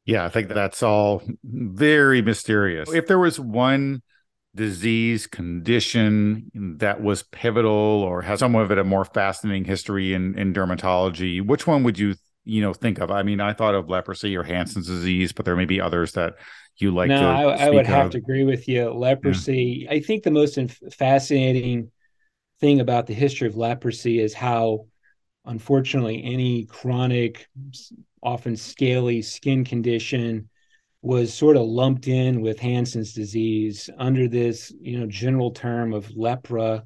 yeah, 0.05 0.25
I 0.25 0.29
think 0.29 0.49
that's 0.49 0.83
all 0.83 1.23
very 1.43 2.21
mysterious. 2.21 2.91
If 2.91 3.07
there 3.07 3.19
was 3.19 3.39
one 3.39 4.01
disease 4.55 5.27
condition 5.27 6.51
that 6.53 7.01
was 7.01 7.23
pivotal 7.23 7.71
or 7.71 8.21
has 8.21 8.39
some 8.39 8.55
of 8.55 8.71
it 8.71 8.77
a 8.77 8.83
more 8.83 9.05
fascinating 9.05 9.65
history 9.65 10.13
in, 10.13 10.37
in 10.37 10.53
dermatology, 10.53 11.45
which 11.45 11.65
one 11.65 11.83
would 11.83 11.97
you 11.97 12.15
you 12.43 12.61
know 12.61 12.73
think 12.73 12.99
of? 12.99 13.11
I 13.11 13.23
mean, 13.23 13.39
I 13.39 13.53
thought 13.53 13.75
of 13.75 13.89
leprosy 13.89 14.35
or 14.35 14.43
Hansen's 14.43 14.87
disease, 14.87 15.31
but 15.31 15.45
there 15.45 15.55
may 15.55 15.65
be 15.65 15.79
others 15.79 16.11
that 16.13 16.35
you 16.77 16.91
like. 16.91 17.09
No, 17.09 17.29
I, 17.29 17.67
I, 17.67 17.69
would 17.69 17.85
have 17.85 18.11
to 18.11 18.17
agree 18.17 18.43
with 18.43 18.67
you. 18.67 18.89
Leprosy. 18.91 19.83
Yeah. 19.83 19.91
I 19.91 19.99
think 19.99 20.23
the 20.23 20.31
most 20.31 20.57
fascinating 20.91 21.91
thing 22.59 22.79
about 22.79 23.07
the 23.07 23.13
history 23.13 23.47
of 23.47 23.57
leprosy 23.57 24.19
is 24.19 24.33
how, 24.33 24.87
unfortunately, 25.45 26.23
any 26.23 26.65
chronic 26.65 27.47
often 28.21 28.55
scaly 28.55 29.21
skin 29.21 29.65
condition 29.65 30.49
was 31.01 31.33
sort 31.33 31.57
of 31.57 31.63
lumped 31.63 32.07
in 32.07 32.41
with 32.41 32.59
Hansen's 32.59 33.13
disease 33.13 33.89
under 33.97 34.27
this, 34.27 34.73
you 34.79 34.97
know, 34.97 35.05
general 35.05 35.51
term 35.51 35.93
of 35.93 36.07
lepra, 36.07 36.83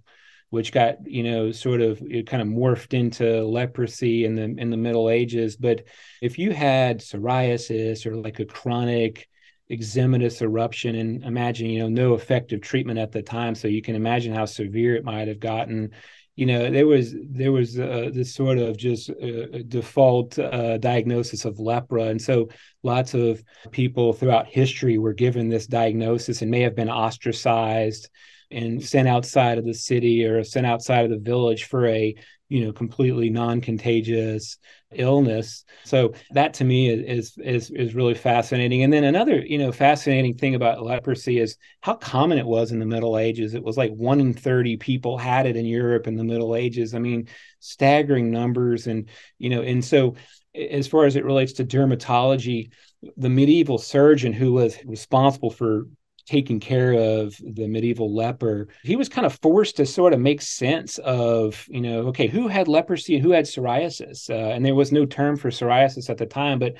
which 0.49 0.71
got, 0.71 1.05
you 1.05 1.21
know, 1.21 1.51
sort 1.51 1.81
of 1.81 2.01
it 2.01 2.25
kind 2.25 2.41
of 2.41 2.47
morphed 2.47 2.95
into 2.95 3.43
leprosy 3.45 4.25
in 4.25 4.33
the 4.33 4.43
in 4.43 4.71
the 4.71 4.77
Middle 4.77 5.09
Ages. 5.09 5.55
But 5.55 5.83
if 6.21 6.39
you 6.39 6.51
had 6.51 6.99
psoriasis 6.99 8.05
or 8.05 8.15
like 8.15 8.39
a 8.39 8.45
chronic 8.45 9.29
eczematous 9.71 10.41
eruption 10.41 10.95
and 10.95 11.23
imagine 11.23 11.67
you 11.67 11.79
know 11.79 11.89
no 11.89 12.13
effective 12.13 12.61
treatment 12.61 12.99
at 12.99 13.11
the 13.11 13.21
time. 13.21 13.55
So 13.55 13.67
you 13.67 13.81
can 13.81 13.95
imagine 13.95 14.33
how 14.33 14.45
severe 14.45 14.95
it 14.95 15.03
might 15.03 15.27
have 15.27 15.39
gotten. 15.39 15.91
You 16.35 16.45
know 16.45 16.69
there 16.69 16.87
was 16.87 17.15
there 17.29 17.51
was 17.51 17.79
uh, 17.79 18.09
this 18.13 18.33
sort 18.33 18.59
of 18.59 18.77
just 18.77 19.09
uh, 19.09 19.59
default 19.67 20.37
uh, 20.37 20.77
diagnosis 20.77 21.45
of 21.45 21.57
lepra. 21.57 22.09
And 22.09 22.21
so 22.21 22.49
lots 22.83 23.13
of 23.13 23.43
people 23.71 24.13
throughout 24.13 24.47
history 24.47 24.97
were 24.97 25.13
given 25.13 25.49
this 25.49 25.67
diagnosis 25.67 26.41
and 26.41 26.51
may 26.51 26.61
have 26.61 26.75
been 26.75 26.89
ostracized 26.89 28.09
and 28.49 28.81
sent 28.81 29.07
outside 29.07 29.57
of 29.57 29.65
the 29.65 29.73
city 29.73 30.23
or 30.23 30.43
sent 30.43 30.65
outside 30.65 31.03
of 31.03 31.11
the 31.11 31.17
village 31.17 31.65
for 31.65 31.87
a 31.87 32.15
you 32.49 32.65
know 32.65 32.71
completely 32.71 33.29
non-contagious 33.29 34.57
illness. 34.93 35.65
So 35.83 36.13
that 36.31 36.53
to 36.55 36.63
me 36.63 36.89
is 36.89 37.37
is 37.37 37.69
is 37.71 37.95
really 37.95 38.13
fascinating. 38.13 38.83
And 38.83 38.93
then 38.93 39.03
another 39.03 39.39
you 39.45 39.57
know 39.57 39.71
fascinating 39.71 40.35
thing 40.35 40.55
about 40.55 40.83
leprosy 40.83 41.39
is 41.39 41.57
how 41.81 41.95
common 41.95 42.37
it 42.37 42.45
was 42.45 42.71
in 42.71 42.79
the 42.79 42.85
middle 42.85 43.17
ages. 43.17 43.53
It 43.53 43.63
was 43.63 43.77
like 43.77 43.91
1 43.91 44.19
in 44.19 44.33
30 44.33 44.77
people 44.77 45.17
had 45.17 45.45
it 45.45 45.55
in 45.55 45.65
Europe 45.65 46.07
in 46.07 46.15
the 46.15 46.23
middle 46.23 46.55
ages. 46.55 46.93
I 46.93 46.99
mean 46.99 47.27
staggering 47.59 48.31
numbers. 48.31 48.87
And 48.87 49.09
you 49.37 49.49
know 49.49 49.61
and 49.61 49.83
so 49.83 50.15
as 50.55 50.87
far 50.87 51.05
as 51.05 51.15
it 51.15 51.25
relates 51.25 51.53
to 51.53 51.65
dermatology 51.65 52.71
the 53.15 53.29
medieval 53.29 53.77
surgeon 53.77 54.33
who 54.33 54.53
was 54.53 54.75
responsible 54.85 55.51
for 55.51 55.87
taking 56.27 56.59
care 56.59 56.93
of 56.93 57.35
the 57.37 57.67
medieval 57.67 58.13
leper, 58.13 58.67
he 58.83 58.95
was 58.95 59.09
kind 59.09 59.25
of 59.25 59.39
forced 59.41 59.77
to 59.77 59.85
sort 59.85 60.13
of 60.13 60.19
make 60.19 60.41
sense 60.41 60.97
of, 60.99 61.65
you 61.69 61.81
know, 61.81 62.07
okay, 62.07 62.27
who 62.27 62.47
had 62.47 62.67
leprosy 62.67 63.15
and 63.15 63.23
who 63.23 63.31
had 63.31 63.45
psoriasis? 63.45 64.29
Uh, 64.29 64.53
and 64.53 64.65
there 64.65 64.75
was 64.75 64.91
no 64.91 65.05
term 65.05 65.37
for 65.37 65.49
psoriasis 65.49 66.09
at 66.09 66.17
the 66.17 66.25
time, 66.25 66.59
but 66.59 66.75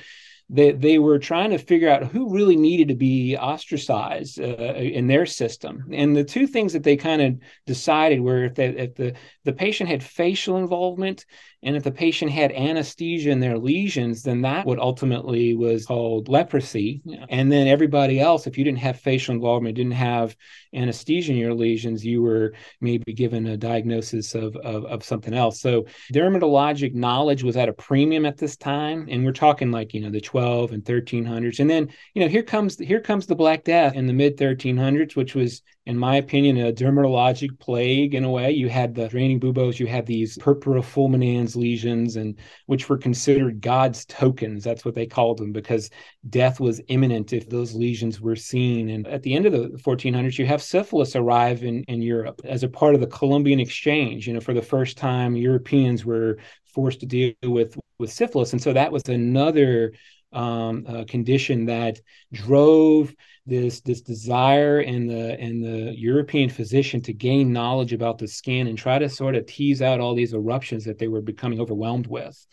they 0.50 0.72
they 0.72 0.98
were 0.98 1.20
trying 1.20 1.50
to 1.50 1.58
figure 1.58 1.90
out 1.90 2.06
who 2.06 2.34
really 2.34 2.56
needed 2.56 2.88
to 2.88 2.96
be 2.96 3.36
ostracized 3.36 4.40
uh, 4.40 4.76
in 4.76 5.08
their 5.08 5.26
system. 5.26 5.86
And 5.92 6.16
the 6.16 6.24
two 6.24 6.48
things 6.48 6.74
that 6.74 6.84
they 6.84 6.96
kind 6.96 7.22
of 7.22 7.40
decided 7.66 8.22
were 8.22 8.46
if, 8.46 8.56
they, 8.56 8.68
if 8.68 8.96
the 8.96 9.14
the 9.44 9.54
patient 9.54 9.90
had 9.90 10.04
facial 10.04 10.58
involvement 10.58 11.26
and 11.64 11.76
if 11.76 11.84
the 11.84 11.92
patient 11.92 12.32
had 12.32 12.52
anesthesia 12.52 13.32
in 13.32 13.40
their 13.40 13.58
lesions, 13.58 14.22
then 14.22 14.42
that 14.42 14.66
would 14.68 14.80
ultimately 14.80 15.56
was 15.56 15.88
called 15.88 16.30
leprosy. 16.30 17.02
And 17.30 17.52
then 17.52 17.68
everybody 17.68 18.20
else, 18.20 18.46
if 18.46 18.58
you 18.58 18.64
didn't 18.64 18.80
have 18.80 19.00
facial 19.00 19.34
involvement, 19.34 19.76
didn't 19.76 19.94
have 19.94 20.36
anesthesia 20.76 21.32
in 21.32 21.38
your 21.38 21.56
lesions, 21.56 22.06
you 22.06 22.22
were 22.22 22.54
maybe 22.80 23.12
given 23.12 23.48
a 23.48 23.58
diagnosis 23.58 24.36
of, 24.36 24.56
of, 24.58 24.86
of 24.86 25.04
something 25.04 25.34
else. 25.34 25.60
So 25.60 25.88
dermatologic 26.14 26.94
knowledge 26.94 27.44
was 27.44 27.58
at 27.58 27.70
a 27.70 27.74
premium 27.74 28.28
at 28.28 28.38
this 28.38 28.56
time. 28.56 29.08
And 29.10 29.26
we're 29.26 29.32
talking 29.32 29.72
like, 29.72 29.96
you 29.96 30.02
know, 30.02 30.12
the 30.12 30.22
12 30.22 30.74
and 30.74 30.84
1300s. 30.84 31.60
And 31.60 31.70
then, 31.70 31.90
you 32.14 32.22
know, 32.22 32.28
here 32.28 32.44
comes 32.44 32.78
here 32.78 33.02
comes 33.02 33.26
the 33.26 33.36
Black 33.36 33.64
Death 33.64 33.96
in 33.96 34.06
the 34.06 34.14
mid 34.14 34.38
1300s, 34.38 35.16
which 35.16 35.34
was 35.34 35.64
in 35.88 35.98
my 35.98 36.18
opinion, 36.18 36.58
a 36.58 36.74
dermatologic 36.74 37.58
plague 37.60 38.14
in 38.14 38.26
a 38.26 38.30
way. 38.30 38.52
You 38.52 38.68
had 38.68 38.94
the 38.94 39.08
draining 39.08 39.40
buboes, 39.40 39.80
you 39.80 39.88
had 39.88 40.06
these 40.06 40.38
purpura 40.38 40.82
fulminans 40.82 41.47
lesions, 41.56 42.16
and 42.16 42.38
which 42.66 42.90
were 42.90 42.98
considered 42.98 43.62
God's 43.62 44.06
tokens. 44.06 44.64
That's 44.64 44.86
what 44.86 44.96
they 44.96 45.06
called 45.06 45.38
them 45.38 45.52
because 45.52 45.90
death 46.30 46.60
was 46.60 46.82
imminent 46.88 47.34
if 47.34 47.50
those 47.50 47.74
lesions 47.74 48.20
were 48.20 48.36
seen. 48.36 48.90
And 48.90 49.08
at 49.08 49.24
the 49.24 49.34
end 49.34 49.46
of 49.46 49.54
the 49.54 49.78
1400s, 49.80 50.38
you 50.38 50.46
have 50.46 50.62
syphilis 50.62 51.16
arrive 51.16 51.64
in, 51.64 51.84
in 51.84 52.02
Europe 52.02 52.42
as 52.44 52.64
a 52.64 52.70
part 52.70 52.96
of 52.96 53.02
the 53.02 53.08
Columbian 53.08 53.60
exchange. 53.60 54.28
You 54.28 54.34
know, 54.34 54.42
for 54.42 54.54
the 54.54 54.62
first 54.62 54.98
time, 54.98 55.36
Europeans 55.36 56.06
were 56.06 56.38
forced 56.66 57.00
to 57.00 57.06
deal 57.06 57.34
with 57.44 57.78
with 58.00 58.12
syphilis, 58.12 58.54
and 58.54 58.62
so 58.62 58.74
that 58.74 58.92
was 58.92 59.02
another 59.10 59.94
um, 60.34 60.86
uh, 60.88 61.04
condition 61.08 61.66
that 61.66 62.00
drove 62.32 63.14
this 63.48 63.80
this 63.82 64.02
desire 64.02 64.82
in 64.82 65.08
the 65.08 65.40
in 65.40 65.62
the 65.62 65.98
European 65.98 66.50
physician 66.50 67.02
to 67.02 67.14
gain 67.14 67.54
knowledge 67.54 67.94
about 67.94 68.18
the 68.18 68.28
skin 68.28 68.68
and 68.68 68.78
try 68.78 69.00
to 69.00 69.10
sort 69.10 69.36
of 69.36 69.46
tease 69.46 69.82
out 69.82 70.00
all 70.00 70.14
these 70.14 70.34
eruptions 70.34 70.84
that 70.86 71.00
they 71.00 71.08
were 71.08 71.22
becoming 71.22 71.60
overwhelmed 71.60 72.08
with. 72.08 72.46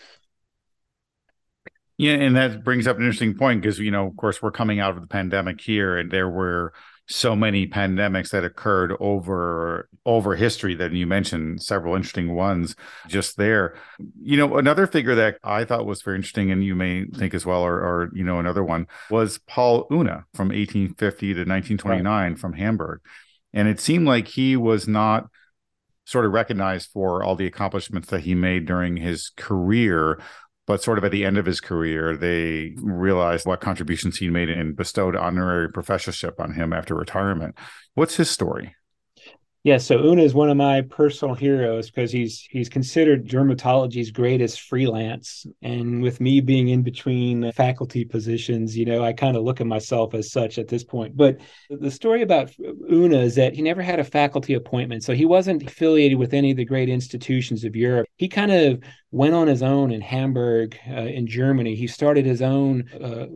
Yeah, 1.97 2.15
and 2.15 2.37
that 2.37 2.65
brings 2.65 2.87
up 2.87 2.97
an 2.97 3.03
interesting 3.03 3.35
point 3.35 3.63
because 3.63 3.79
you 3.79 3.91
know, 3.91 4.07
of 4.07 4.17
course, 4.17 4.41
we're 4.41 4.53
coming 4.53 4.81
out 4.81 4.95
of 4.97 5.01
the 5.01 5.09
pandemic 5.09 5.61
here, 5.61 5.97
and 5.97 6.11
there 6.11 6.29
were 6.29 6.73
so 7.07 7.37
many 7.37 7.67
pandemics 7.67 8.31
that 8.31 8.45
occurred 8.45 8.95
over 8.99 9.89
over 10.07 10.35
history 10.35 10.75
that 10.75 10.93
you 10.93 11.07
mentioned 11.07 11.63
several 11.63 11.95
interesting 11.95 12.35
ones 12.35 12.75
just 13.09 13.37
there 13.37 13.77
you 14.23 14.39
know 14.39 14.57
another 14.57 14.87
figure 14.87 15.15
that 15.15 15.37
i 15.45 15.65
thought 15.65 15.85
was 15.85 16.01
very 16.01 16.17
interesting 16.17 16.51
and 16.51 16.65
you 16.65 16.75
may 16.75 17.05
think 17.17 17.35
as 17.35 17.45
well 17.45 17.61
or, 17.61 17.75
or 17.75 18.11
you 18.15 18.25
know 18.25 18.39
another 18.39 18.65
one 18.65 18.87
was 19.11 19.39
paul 19.47 19.87
unna 19.91 20.25
from 20.33 20.49
1850 20.49 21.27
to 21.35 21.41
1929 21.41 22.05
right. 22.31 22.39
from 22.39 22.55
hamburg 22.55 23.01
and 23.53 23.69
it 23.69 23.81
seemed 23.81 24.07
like 24.07 24.29
he 24.29 24.57
was 24.57 24.89
not 24.89 25.29
sort 26.07 26.27
of 26.27 26.33
recognized 26.33 26.91
for 26.91 27.23
all 27.23 27.37
the 27.37 27.47
accomplishments 27.47 28.09
that 28.09 28.21
he 28.21 28.35
made 28.35 28.67
during 28.67 28.97
his 28.97 29.31
career 29.37 30.21
but 30.67 30.83
sort 30.83 30.99
of 30.99 31.05
at 31.05 31.13
the 31.13 31.25
end 31.25 31.39
of 31.39 31.47
his 31.47 31.61
career, 31.61 32.17
they 32.17 32.75
realized 32.77 33.47
what 33.47 33.61
contributions 33.61 34.17
he 34.17 34.31
made 34.31 34.49
and 34.49 34.77
bestowed 34.77 35.17
honorary 35.17 35.71
professorship 35.71 36.41
on 36.41 36.55
him 36.55 36.73
after 36.73 36.95
retirement. 36.95 37.57
What's 37.95 38.17
his 38.17 38.31
story? 38.31 38.75
Yeah, 39.65 39.79
so 39.79 39.99
Unna 40.11 40.21
is 40.21 40.35
one 40.35 40.51
of 40.51 40.59
my 40.59 40.83
personal 40.83 41.35
heroes 41.35 41.91
because 41.91 42.13
he's 42.13 42.47
he's 42.51 42.69
considered 42.69 43.27
dermatology's 43.27 44.11
greatest 44.11 44.61
freelance. 44.61 45.47
And 45.63 46.03
with 46.03 46.21
me 46.21 46.43
being 46.43 46.69
in 46.69 46.83
between 46.83 47.51
faculty 47.53 48.05
positions, 48.05 48.77
you 48.77 48.85
know, 48.85 49.03
I 49.03 49.15
kind 49.15 49.39
of 49.39 49.43
look 49.43 49.63
at 49.63 49.67
myself 49.67 50.13
as 50.13 50.31
such 50.31 50.59
at 50.59 50.69
this 50.69 50.85
point. 50.85 51.17
But 51.17 51.39
the 51.71 51.91
story 51.91 52.21
about 52.21 52.53
Unna 52.91 53.21
is 53.21 53.37
that 53.37 53.55
he 53.55 53.63
never 53.63 53.81
had 53.81 53.99
a 53.99 54.05
faculty 54.05 54.53
appointment. 54.53 55.03
So 55.03 55.15
he 55.15 55.25
wasn't 55.25 55.63
affiliated 55.63 56.19
with 56.19 56.35
any 56.35 56.51
of 56.51 56.59
the 56.59 56.67
great 56.67 56.91
institutions 56.91 57.65
of 57.65 57.75
Europe. 57.75 58.07
He 58.17 58.29
kind 58.29 58.53
of 58.53 58.83
went 59.13 59.33
on 59.33 59.47
his 59.47 59.63
own 59.63 59.93
in 59.93 60.03
Hamburg, 60.03 60.77
uh, 60.91 61.07
in 61.07 61.27
Germany. 61.27 61.75
He 61.75 61.87
started 61.87 62.27
his 62.27 62.43
own 62.43 62.85
uh, 63.03 63.29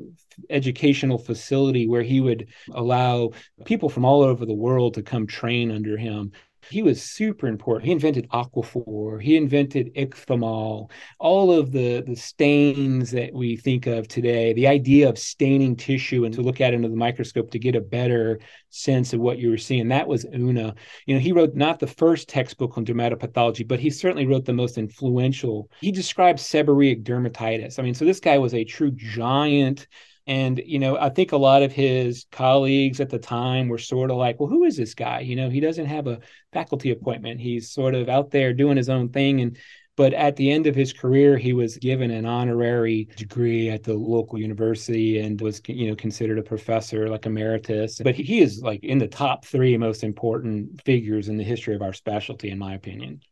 educational 0.51 1.19
facility 1.19 1.87
where 1.87 2.03
he 2.03 2.21
would 2.21 2.49
allow 2.73 3.31
people 3.65 3.89
from 3.89 4.05
all 4.05 4.23
over 4.23 4.45
the 4.47 4.55
world 4.55 4.95
to 4.95 5.03
come 5.03 5.27
train 5.27 5.71
under 5.71 5.97
him. 5.97 6.33
He 6.71 6.83
was 6.83 7.03
super 7.03 7.47
important. 7.47 7.87
He 7.87 7.93
invented 7.93 8.29
Aquaphor. 8.31 9.23
He 9.23 9.37
invented 9.37 9.95
ichthammol. 9.95 10.91
All 11.19 11.53
of 11.53 11.73
the 11.73 12.03
the 12.03 12.17
stains 12.17 13.11
that 13.13 13.33
we 13.33 13.57
think 13.57 13.87
of 13.87 14.07
today. 14.07 14.53
The 14.53 14.67
idea 14.67 15.09
of 15.09 15.19
staining 15.19 15.77
tissue 15.77 16.25
and 16.25 16.35
to 16.35 16.43
look 16.43 16.61
at 16.61 16.75
under 16.75 16.89
the 16.89 16.97
microscope 16.97 17.51
to 17.53 17.59
get 17.59 17.75
a 17.75 17.81
better 17.81 18.41
sense 18.71 19.13
of 19.13 19.21
what 19.21 19.39
you 19.39 19.51
were 19.51 19.57
seeing. 19.57 19.89
That 19.89 20.09
was 20.09 20.27
Unna. 20.27 20.75
You 21.07 21.15
know, 21.15 21.21
he 21.21 21.33
wrote 21.33 21.55
not 21.55 21.79
the 21.79 21.87
first 21.87 22.29
textbook 22.29 22.77
on 22.77 22.85
dermatopathology, 22.85 23.67
but 23.67 23.81
he 23.81 23.91
certainly 23.91 24.27
wrote 24.27 24.45
the 24.45 24.53
most 24.53 24.77
influential. 24.77 25.71
He 25.81 25.93
described 25.93 26.39
seborrheic 26.39 27.03
dermatitis. 27.03 27.79
I 27.79 27.83
mean, 27.83 27.95
so 27.95 28.05
this 28.05 28.21
guy 28.21 28.37
was 28.37 28.53
a 28.53 28.65
true 28.65 28.91
giant 28.91 29.87
and, 30.29 30.61
you 30.67 30.79
know, 30.79 30.99
I 30.99 31.09
think 31.09 31.33
a 31.33 31.39
lot 31.39 31.63
of 31.63 31.73
his 31.73 32.27
colleagues 32.31 33.01
at 33.01 33.09
the 33.09 33.19
time 33.19 33.67
were 33.67 33.79
sort 33.79 34.11
of 34.11 34.19
like, 34.19 34.39
well, 34.39 34.51
who 34.51 34.65
is 34.65 34.77
this 34.77 34.93
guy? 34.93 35.21
You 35.21 35.35
know, 35.37 35.49
he 35.49 35.59
doesn't 35.59 35.87
have 35.87 36.07
a 36.07 36.21
faculty 36.53 36.91
appointment. 36.91 37.41
He's 37.41 37.71
sort 37.71 37.95
of 37.95 38.11
out 38.11 38.31
there 38.31 38.53
doing 38.53 38.77
his 38.77 38.91
own 38.91 39.09
thing. 39.09 39.41
And, 39.41 39.57
but 39.97 40.13
at 40.13 40.37
the 40.37 40.53
end 40.53 40.67
of 40.67 40.75
his 40.75 40.93
career, 40.93 41.39
he 41.39 41.55
was 41.55 41.79
given 41.79 42.11
an 42.11 42.27
honorary 42.27 43.09
degree 43.17 43.71
at 43.71 43.85
the 43.85 43.95
local 43.95 44.39
university 44.39 45.19
and 45.19 45.41
was, 45.41 45.63
you 45.67 45.89
know, 45.89 45.97
considered 45.97 46.39
a 46.39 46.43
professor 46.43 47.09
like 47.09 47.25
emeritus. 47.25 47.99
But 48.05 48.15
he 48.15 48.41
is 48.41 48.61
like 48.61 48.85
in 48.85 48.99
the 48.99 49.09
top 49.09 49.47
three 49.47 49.79
most 49.79 50.05
important 50.05 50.83
figures 50.85 51.29
in 51.29 51.39
the 51.39 51.43
history 51.43 51.75
of 51.75 51.81
our 51.81 51.95
specialty, 51.95 52.51
in 52.51 52.59
my 52.59 52.75
opinion. 52.75 53.23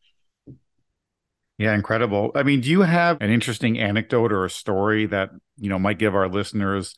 Yeah, 1.58 1.74
incredible. 1.74 2.32
I 2.34 2.42
mean, 2.42 2.60
do 2.60 2.70
you 2.70 2.82
have 2.82 3.20
an 3.22 3.30
interesting 3.30 3.78
anecdote 3.78 4.30
or 4.30 4.44
a 4.44 4.50
story 4.50 5.06
that, 5.06 5.30
you 5.56 5.70
know, 5.70 5.78
might 5.78 5.98
give 5.98 6.14
our 6.14 6.28
listeners 6.28 6.94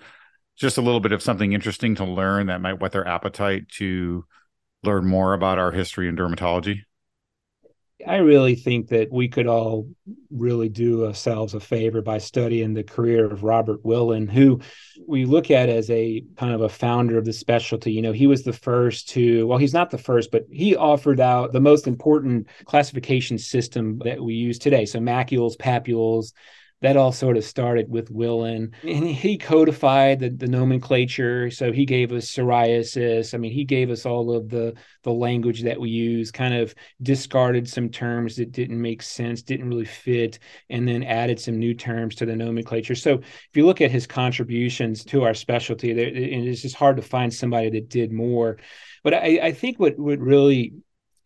just 0.57 0.79
a 0.79 0.83
little 0.83 0.99
bit 1.01 1.13
of 1.13 1.23
something 1.23 1.53
interesting 1.53 1.95
to 1.97 2.05
learn 2.05 2.49
that 2.49 2.61
might 2.61 2.81
whet 2.81 2.91
their 2.91 3.07
appetite 3.07 3.69
to 3.77 4.25
learn 4.83 5.07
more 5.07 5.35
about 5.35 5.59
our 5.59 5.73
history 5.73 6.09
in 6.09 6.17
dermatology? 6.17 6.83
I 8.07 8.17
really 8.17 8.55
think 8.55 8.89
that 8.89 9.11
we 9.11 9.29
could 9.29 9.49
all 9.49 9.89
really 10.31 10.69
do 10.69 11.07
ourselves 11.07 11.55
a 11.55 11.61
favor 11.61 12.01
by 12.01 12.19
studying 12.19 12.73
the 12.73 12.85
career 12.85 13.29
of 13.29 13.43
Robert 13.43 13.83
Willan, 13.83 14.31
who 14.31 14.61
we 15.07 15.25
look 15.25 15.51
at 15.51 15.69
as 15.69 15.91
a 15.91 16.25
kind 16.37 16.55
of 16.55 16.61
a 16.61 16.69
founder 16.69 17.19
of 17.19 17.25
the 17.25 17.33
specialty. 17.33 17.93
You 17.93 18.03
know, 18.03 18.13
he 18.13 18.29
was 18.29 18.45
the 18.45 18.53
first 18.53 19.09
to, 19.11 19.47
well, 19.49 19.59
he's 19.59 19.75
not 19.75 19.91
the 19.91 19.99
first, 19.99 20.31
but 20.31 20.45
he 20.51 20.77
offered 20.77 21.19
out 21.19 21.53
the 21.53 21.61
most 21.61 21.89
important 21.89 22.47
classification 22.67 23.37
system 23.37 23.99
that 24.05 24.23
we 24.23 24.35
use 24.35 24.61
today. 24.61 24.87
So 24.87 25.01
macules, 25.01 25.57
papules, 25.57 26.33
that 26.81 26.97
all 26.97 27.11
sort 27.11 27.37
of 27.37 27.45
started 27.45 27.89
with 27.89 28.13
Willan. 28.13 28.73
And 28.85 29.05
he 29.05 29.37
codified 29.37 30.21
the, 30.21 30.31
the 30.31 30.47
nomenclature. 30.47 31.51
So 31.51 31.73
he 31.73 31.85
gave 31.85 32.13
us 32.13 32.31
psoriasis. 32.31 33.35
I 33.35 33.39
mean, 33.39 33.53
he 33.53 33.65
gave 33.65 33.91
us 33.91 34.07
all 34.07 34.35
of 34.35 34.49
the, 34.49 34.75
the 35.03 35.13
language 35.13 35.63
that 35.63 35.81
we 35.81 35.91
use, 35.91 36.31
kind 36.31 36.55
of 36.55 36.75
discarded 37.03 37.69
some 37.69 37.89
terms 37.89 38.37
that 38.37 38.53
didn't 38.53 38.81
make 38.81 39.03
sense, 39.03 39.43
didn't 39.43 39.69
really 39.69 39.85
fit, 39.85 40.39
and 40.71 40.87
then 40.87 41.03
added 41.03 41.41
some 41.41 41.59
new 41.59 41.75
terms 41.75 42.15
to 42.17 42.27
the 42.27 42.37
nomenclature. 42.37 42.95
So 42.95 43.15
if 43.15 43.51
you 43.55 43.67
look 43.67 43.81
at 43.81 43.91
his 43.91 44.07
contributions 44.07 45.05
to 45.07 45.25
our 45.25 45.35
specialty, 45.35 45.93
there, 45.93 46.07
it's 46.09 46.63
just 46.63 46.77
hard 46.77 46.97
to 46.97 47.03
find 47.03 47.35
somebody 47.35 47.71
that 47.71 47.89
did 47.89 48.13
more. 48.13 48.59
But 49.03 49.15
I, 49.15 49.41
I 49.43 49.53
think 49.53 49.81
what, 49.81 49.99
what 49.99 50.19
really 50.21 50.75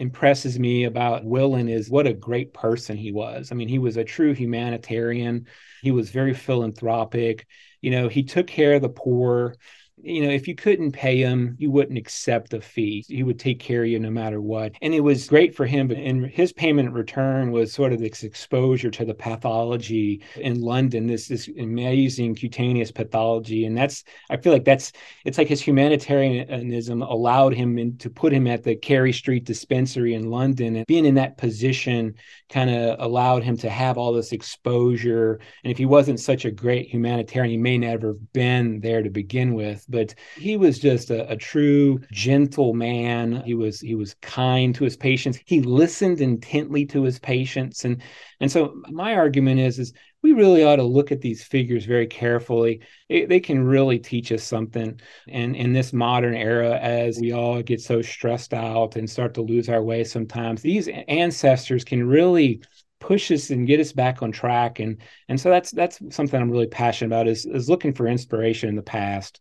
impresses 0.03 0.59
me 0.59 0.83
about 0.83 1.25
Willan 1.25 1.71
is 1.71 1.89
what 1.89 2.09
a 2.09 2.13
great 2.13 2.53
person 2.53 2.97
he 2.97 3.13
was. 3.13 3.53
I 3.53 3.55
mean, 3.55 3.69
he 3.69 3.79
was 3.79 3.97
a 3.97 4.03
true 4.03 4.35
humanitarian. 4.35 5.47
He 5.81 5.93
was 5.93 6.11
very 6.11 6.35
philanthropic. 6.35 7.47
You 7.81 7.93
know, 7.93 8.09
he 8.09 8.25
took 8.25 8.49
care 8.49 8.75
of 8.75 8.83
the 8.83 8.89
poor 8.89 9.55
you 10.03 10.23
know, 10.23 10.31
if 10.33 10.49
you 10.49 10.55
couldn't 10.55 10.93
pay 10.93 11.19
him, 11.19 11.55
you 11.59 11.71
wouldn't 11.71 11.99
accept 11.99 12.51
the 12.51 12.61
fee. 12.61 13.05
He 13.07 13.23
would 13.23 13.39
take 13.39 13.61
care 13.61 13.83
of 13.83 13.89
you 13.89 13.99
no 13.99 14.11
matter 14.11 14.41
what. 14.41 14.73
And 14.83 14.93
it 14.93 15.01
was 15.01 15.29
great 15.29 15.55
for 15.55 15.65
him. 15.65 15.91
And 15.91 16.27
his 16.27 16.53
payment 16.53 16.93
return 16.93 17.53
was 17.53 17.73
sort 17.73 17.93
of 17.93 18.01
this 18.01 18.25
exposure 18.25 18.91
to 18.91 19.05
the 19.05 19.15
pathology 19.15 20.23
in 20.37 20.61
London, 20.61 21.07
this 21.07 21.29
this 21.29 21.49
amazing 21.59 22.35
cutaneous 22.35 22.91
pathology. 22.91 23.65
And 23.65 23.77
that's 23.77 24.03
I 24.29 24.37
feel 24.37 24.53
like 24.53 24.65
that's 24.65 24.93
it's 25.25 25.39
like 25.39 25.49
his 25.49 25.61
humanitarianism 25.61 27.03
allowed 27.03 27.55
him 27.55 27.79
in, 27.79 27.97
to 27.99 28.11
put 28.11 28.33
him 28.33 28.47
at 28.47 28.65
the 28.65 28.75
Carey 28.75 29.13
Street 29.13 29.45
dispensary 29.45 30.15
in 30.15 30.31
London. 30.31 30.77
And 30.77 30.87
being 30.87 31.07
in 31.07 31.15
that 31.15 31.39
position 31.39 32.15
kind 32.49 32.71
of 32.71 32.97
allowed 32.99 33.45
him 33.45 33.57
to 33.59 33.71
have 33.71 33.99
all 33.99 34.13
this 34.13 34.33
exposure. 34.33 35.41
And 35.63 35.71
if 35.71 35.79
he 35.79 35.87
wasn't 35.87 36.19
such 36.19 36.45
a 36.45 36.51
great 36.51 36.89
humanitarian, 36.89 37.53
he 37.53 37.57
may 37.57 37.79
never 37.79 38.09
have 38.09 38.33
been 38.33 38.81
there 38.81 39.03
to 39.03 39.11
begin 39.11 39.55
with 39.55 39.87
but 39.93 40.15
he 40.37 40.57
was 40.57 40.81
just 40.81 41.11
a, 41.11 41.31
a 41.31 41.37
true 41.37 42.01
gentle 42.11 42.75
man. 42.75 43.43
He 43.45 43.55
was 43.55 43.81
he 43.81 43.95
was 43.95 44.15
kind 44.15 44.75
to 44.75 44.85
his 44.85 44.97
patients. 44.97 45.39
He 45.45 45.61
listened 45.63 46.21
intently 46.21 46.85
to 46.87 47.05
his 47.05 47.21
patients, 47.21 47.85
and 47.85 48.03
and 48.41 48.51
so 48.51 48.83
my 48.91 49.15
argument 49.15 49.61
is 49.61 49.79
is 49.79 49.93
we 50.23 50.33
really 50.33 50.63
ought 50.63 50.77
to 50.77 50.83
look 50.85 51.11
at 51.13 51.21
these 51.21 51.43
figures 51.43 51.85
very 51.85 52.07
carefully. 52.07 52.81
They 53.09 53.41
can 53.41 53.65
really 53.65 53.99
teach 53.99 54.31
us 54.33 54.45
something. 54.45 55.01
And 55.29 55.57
in 55.57 55.73
this 55.73 55.93
modern 55.93 56.35
era, 56.35 56.79
as 56.79 57.19
we 57.21 57.33
all 57.33 57.61
get 57.63 57.81
so 57.81 58.03
stressed 58.03 58.55
out 58.55 58.97
and 58.97 59.11
start 59.11 59.35
to 59.35 59.43
lose 59.43 59.69
our 59.69 59.83
way 59.83 60.05
sometimes, 60.05 60.63
these 60.63 60.89
ancestors 61.09 61.85
can 61.85 62.07
really 62.07 62.63
push 63.01 63.33
us 63.33 63.51
and 63.51 63.67
get 63.67 63.81
us 63.81 63.93
back 63.93 64.23
on 64.23 64.31
track. 64.31 64.79
And 64.79 64.99
and 65.29 65.39
so 65.41 65.51
that's 65.51 65.73
that's 65.73 66.01
something 66.15 66.41
I'm 66.41 66.51
really 66.51 66.69
passionate 66.69 67.09
about 67.09 67.29
is 67.29 67.45
is 67.45 67.69
looking 67.69 67.93
for 67.93 68.07
inspiration 68.07 68.69
in 68.69 68.77
the 68.77 68.83
past. 68.83 69.41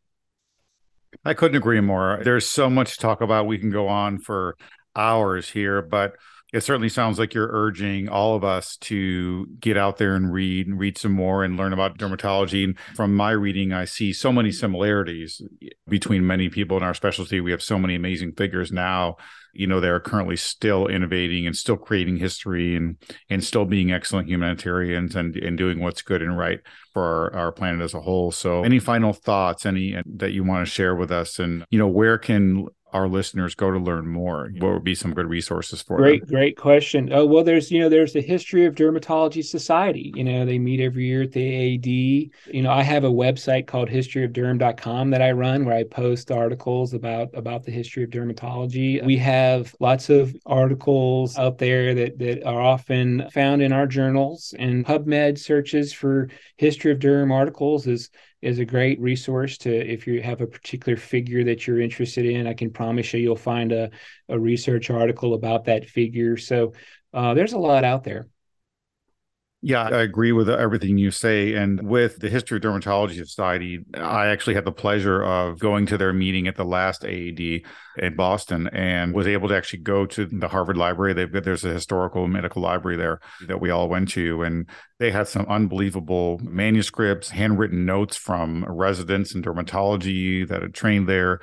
I 1.23 1.33
couldn't 1.33 1.57
agree 1.57 1.81
more. 1.81 2.21
There's 2.23 2.47
so 2.47 2.69
much 2.69 2.93
to 2.93 2.99
talk 2.99 3.21
about. 3.21 3.47
We 3.47 3.57
can 3.57 3.69
go 3.69 3.87
on 3.87 4.19
for 4.19 4.55
hours 4.95 5.49
here, 5.49 5.81
but 5.81 6.13
it 6.51 6.61
certainly 6.61 6.89
sounds 6.89 7.17
like 7.17 7.33
you're 7.33 7.49
urging 7.51 8.09
all 8.09 8.35
of 8.35 8.43
us 8.43 8.77
to 8.77 9.47
get 9.59 9.77
out 9.77 9.97
there 9.97 10.15
and 10.15 10.31
read 10.33 10.67
and 10.67 10.79
read 10.79 10.97
some 10.97 11.13
more 11.13 11.43
and 11.43 11.57
learn 11.57 11.73
about 11.73 11.97
dermatology. 11.97 12.63
And 12.63 12.77
from 12.95 13.15
my 13.15 13.31
reading, 13.31 13.71
I 13.71 13.85
see 13.85 14.11
so 14.11 14.31
many 14.31 14.51
similarities 14.51 15.41
between 15.87 16.27
many 16.27 16.49
people 16.49 16.77
in 16.77 16.83
our 16.83 16.93
specialty. 16.93 17.39
We 17.39 17.51
have 17.51 17.63
so 17.63 17.79
many 17.79 17.95
amazing 17.95 18.33
figures 18.33 18.71
now 18.71 19.17
you 19.53 19.67
know 19.67 19.79
they're 19.79 19.99
currently 19.99 20.35
still 20.35 20.87
innovating 20.87 21.45
and 21.45 21.55
still 21.55 21.77
creating 21.77 22.17
history 22.17 22.75
and 22.75 22.97
and 23.29 23.43
still 23.43 23.65
being 23.65 23.91
excellent 23.91 24.27
humanitarians 24.27 25.15
and 25.15 25.35
and 25.35 25.57
doing 25.57 25.79
what's 25.79 26.01
good 26.01 26.21
and 26.21 26.37
right 26.37 26.59
for 26.93 27.03
our, 27.03 27.35
our 27.35 27.51
planet 27.51 27.81
as 27.81 27.93
a 27.93 28.01
whole 28.01 28.31
so 28.31 28.63
any 28.63 28.79
final 28.79 29.13
thoughts 29.13 29.65
any 29.65 29.95
uh, 29.95 30.03
that 30.05 30.31
you 30.31 30.43
want 30.43 30.65
to 30.65 30.71
share 30.71 30.95
with 30.95 31.11
us 31.11 31.39
and 31.39 31.65
you 31.69 31.79
know 31.79 31.87
where 31.87 32.17
can 32.17 32.65
our 32.93 33.07
listeners 33.07 33.55
go 33.55 33.71
to 33.71 33.77
learn 33.77 34.07
more? 34.07 34.51
What 34.57 34.73
would 34.73 34.83
be 34.83 34.95
some 34.95 35.13
good 35.13 35.27
resources 35.27 35.81
for 35.81 35.97
great, 35.97 36.21
them? 36.21 36.29
Great 36.29 36.57
question. 36.57 37.11
Oh, 37.11 37.25
well, 37.25 37.43
there's, 37.43 37.71
you 37.71 37.79
know, 37.79 37.89
there's 37.89 38.13
the 38.13 38.21
History 38.21 38.65
of 38.65 38.75
Dermatology 38.75 39.43
Society. 39.43 40.11
You 40.15 40.23
know, 40.23 40.45
they 40.45 40.59
meet 40.59 40.79
every 40.79 41.05
year 41.05 41.23
at 41.23 41.31
the 41.31 41.75
AAD. 41.75 42.53
You 42.53 42.61
know, 42.61 42.71
I 42.71 42.83
have 42.83 43.03
a 43.03 43.09
website 43.09 43.67
called 43.67 43.89
historyofderm.com 43.89 45.09
that 45.11 45.21
I 45.21 45.31
run 45.31 45.65
where 45.65 45.77
I 45.77 45.83
post 45.83 46.31
articles 46.31 46.93
about 46.93 47.29
about 47.33 47.63
the 47.63 47.71
history 47.71 48.03
of 48.03 48.09
dermatology. 48.09 49.03
We 49.05 49.17
have 49.17 49.75
lots 49.79 50.09
of 50.09 50.35
articles 50.45 51.37
out 51.37 51.57
there 51.57 51.93
that 51.95 52.19
that 52.19 52.43
are 52.45 52.61
often 52.61 53.29
found 53.31 53.61
in 53.61 53.71
our 53.71 53.87
journals 53.87 54.53
and 54.57 54.85
PubMed 54.85 55.37
searches 55.37 55.93
for 55.93 56.29
history 56.57 56.91
of 56.91 56.99
derm 56.99 57.31
articles 57.31 57.87
is 57.87 58.09
is 58.41 58.59
a 58.59 58.65
great 58.65 58.99
resource 58.99 59.57
to 59.59 59.71
if 59.71 60.07
you 60.07 60.21
have 60.21 60.41
a 60.41 60.47
particular 60.47 60.97
figure 60.97 61.43
that 61.43 61.67
you're 61.67 61.79
interested 61.79 62.25
in. 62.25 62.47
I 62.47 62.53
can 62.53 62.71
promise 62.71 63.13
you 63.13 63.19
you'll 63.19 63.35
find 63.35 63.71
a, 63.71 63.91
a 64.29 64.39
research 64.39 64.89
article 64.89 65.33
about 65.33 65.65
that 65.65 65.87
figure. 65.87 66.37
So 66.37 66.73
uh, 67.13 67.33
there's 67.33 67.53
a 67.53 67.59
lot 67.59 67.83
out 67.83 68.03
there. 68.03 68.27
Yeah, 69.63 69.83
I 69.83 70.01
agree 70.01 70.31
with 70.31 70.49
everything 70.49 70.97
you 70.97 71.11
say. 71.11 71.53
And 71.53 71.87
with 71.87 72.17
the 72.17 72.29
History 72.29 72.57
of 72.57 72.63
Dermatology 72.63 73.17
Society, 73.17 73.85
I 73.93 74.27
actually 74.27 74.55
had 74.55 74.65
the 74.65 74.71
pleasure 74.71 75.23
of 75.23 75.59
going 75.59 75.85
to 75.87 75.99
their 75.99 76.13
meeting 76.13 76.47
at 76.47 76.55
the 76.55 76.65
last 76.65 77.05
AAD 77.05 77.61
in 77.97 78.15
Boston 78.15 78.67
and 78.69 79.13
was 79.13 79.27
able 79.27 79.49
to 79.49 79.55
actually 79.55 79.83
go 79.83 80.07
to 80.07 80.25
the 80.25 80.47
Harvard 80.47 80.77
Library. 80.77 81.13
They've 81.13 81.31
there's 81.43 81.63
a 81.63 81.73
historical 81.73 82.27
medical 82.27 82.63
library 82.63 82.97
there 82.97 83.19
that 83.47 83.61
we 83.61 83.69
all 83.69 83.87
went 83.87 84.09
to. 84.09 84.41
And 84.41 84.67
they 84.97 85.11
had 85.11 85.27
some 85.27 85.45
unbelievable 85.45 86.39
manuscripts, 86.41 87.29
handwritten 87.29 87.85
notes 87.85 88.17
from 88.17 88.65
residents 88.67 89.35
in 89.35 89.43
dermatology 89.43 90.47
that 90.47 90.63
had 90.63 90.73
trained 90.73 91.07
there 91.07 91.39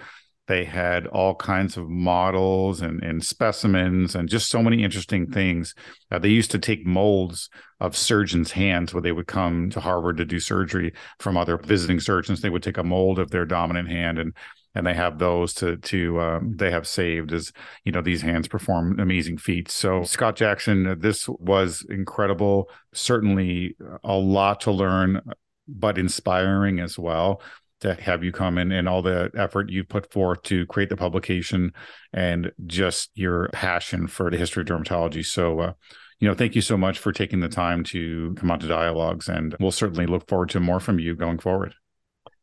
They 0.48 0.64
had 0.64 1.06
all 1.06 1.34
kinds 1.34 1.76
of 1.76 1.90
models 1.90 2.80
and, 2.80 3.02
and 3.04 3.22
specimens 3.22 4.14
and 4.14 4.30
just 4.30 4.48
so 4.48 4.62
many 4.62 4.82
interesting 4.82 5.30
things. 5.30 5.74
Uh, 6.10 6.18
they 6.18 6.30
used 6.30 6.50
to 6.52 6.58
take 6.58 6.86
molds 6.86 7.50
of 7.80 7.94
surgeons' 7.94 8.52
hands 8.52 8.94
where 8.94 9.02
they 9.02 9.12
would 9.12 9.26
come 9.26 9.68
to 9.70 9.80
Harvard 9.80 10.16
to 10.16 10.24
do 10.24 10.40
surgery 10.40 10.94
from 11.20 11.36
other 11.36 11.58
visiting 11.58 12.00
surgeons. 12.00 12.40
They 12.40 12.48
would 12.48 12.62
take 12.62 12.78
a 12.78 12.82
mold 12.82 13.18
of 13.18 13.30
their 13.30 13.44
dominant 13.44 13.88
hand 13.90 14.18
and 14.18 14.34
and 14.74 14.86
they 14.86 14.94
have 14.94 15.18
those 15.18 15.54
to 15.54 15.76
to 15.78 16.20
um, 16.20 16.56
they 16.56 16.70
have 16.70 16.86
saved 16.86 17.32
as 17.32 17.52
you 17.84 17.90
know 17.90 18.02
these 18.02 18.22
hands 18.22 18.48
perform 18.48 19.00
amazing 19.00 19.38
feats. 19.38 19.74
So 19.74 20.04
Scott 20.04 20.36
Jackson, 20.36 20.98
this 21.00 21.28
was 21.28 21.84
incredible. 21.88 22.70
Certainly 22.92 23.76
a 24.04 24.14
lot 24.14 24.60
to 24.62 24.70
learn, 24.70 25.20
but 25.66 25.98
inspiring 25.98 26.80
as 26.80 26.98
well 26.98 27.42
to 27.80 27.94
have 27.94 28.24
you 28.24 28.32
come 28.32 28.58
in 28.58 28.72
and 28.72 28.88
all 28.88 29.02
the 29.02 29.30
effort 29.36 29.70
you 29.70 29.84
put 29.84 30.12
forth 30.12 30.42
to 30.44 30.66
create 30.66 30.88
the 30.88 30.96
publication 30.96 31.72
and 32.12 32.52
just 32.66 33.10
your 33.14 33.48
passion 33.50 34.06
for 34.06 34.30
the 34.30 34.36
history 34.36 34.62
of 34.62 34.66
dermatology. 34.66 35.24
So, 35.24 35.60
uh, 35.60 35.72
you 36.20 36.28
know, 36.28 36.34
thank 36.34 36.54
you 36.54 36.60
so 36.60 36.76
much 36.76 36.98
for 36.98 37.12
taking 37.12 37.40
the 37.40 37.48
time 37.48 37.84
to 37.84 38.34
come 38.36 38.50
out 38.50 38.60
to 38.60 38.68
dialogues, 38.68 39.28
and 39.28 39.54
we'll 39.60 39.70
certainly 39.70 40.06
look 40.06 40.28
forward 40.28 40.50
to 40.50 40.60
more 40.60 40.80
from 40.80 40.98
you 40.98 41.14
going 41.14 41.38
forward. 41.38 41.74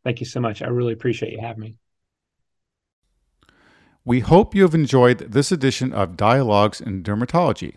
Thank 0.03 0.19
you 0.19 0.25
so 0.25 0.39
much. 0.39 0.61
I 0.61 0.67
really 0.67 0.93
appreciate 0.93 1.33
you 1.33 1.41
having 1.41 1.61
me. 1.61 1.75
We 4.05 4.19
hope 4.19 4.53
you 4.53 4.61
have 4.61 4.75
enjoyed 4.75 5.31
this 5.31 5.51
edition 5.51 5.91
of 5.91 6.15
Dialogues 6.15 6.79
in 6.79 7.01
Dermatology. 7.03 7.75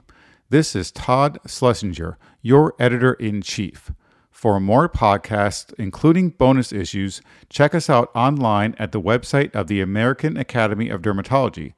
This 0.50 0.76
is 0.76 0.92
Todd 0.92 1.38
Schlesinger, 1.46 2.18
your 2.42 2.74
editor 2.78 3.14
in 3.14 3.42
chief. 3.42 3.90
For 4.38 4.60
more 4.60 4.88
podcasts, 4.88 5.74
including 5.78 6.30
bonus 6.30 6.72
issues, 6.72 7.20
check 7.50 7.74
us 7.74 7.90
out 7.90 8.08
online 8.14 8.76
at 8.78 8.92
the 8.92 9.00
website 9.00 9.52
of 9.52 9.66
the 9.66 9.80
American 9.80 10.36
Academy 10.36 10.90
of 10.90 11.02
Dermatology 11.02 11.72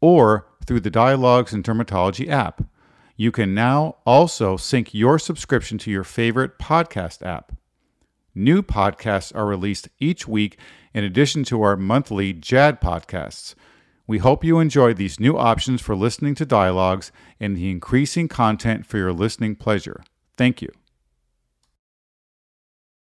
or 0.00 0.46
through 0.64 0.80
the 0.80 0.88
Dialogues 0.88 1.52
in 1.52 1.62
Dermatology 1.62 2.30
app. 2.30 2.64
You 3.16 3.30
can 3.30 3.54
now 3.54 3.96
also 4.06 4.56
sync 4.56 4.94
your 4.94 5.18
subscription 5.18 5.76
to 5.76 5.90
your 5.90 6.04
favorite 6.04 6.58
podcast 6.58 7.20
app. 7.20 7.52
New 8.34 8.62
podcasts 8.62 9.36
are 9.36 9.44
released 9.44 9.90
each 9.98 10.26
week 10.26 10.58
in 10.94 11.04
addition 11.04 11.44
to 11.44 11.60
our 11.60 11.76
monthly 11.76 12.32
JAD 12.32 12.80
podcasts. 12.80 13.54
We 14.06 14.16
hope 14.16 14.42
you 14.42 14.58
enjoy 14.58 14.94
these 14.94 15.20
new 15.20 15.36
options 15.36 15.82
for 15.82 15.94
listening 15.94 16.34
to 16.36 16.46
dialogues 16.46 17.12
and 17.38 17.54
the 17.54 17.70
increasing 17.70 18.26
content 18.26 18.86
for 18.86 18.96
your 18.96 19.12
listening 19.12 19.54
pleasure. 19.54 20.02
Thank 20.38 20.62
you. 20.62 20.70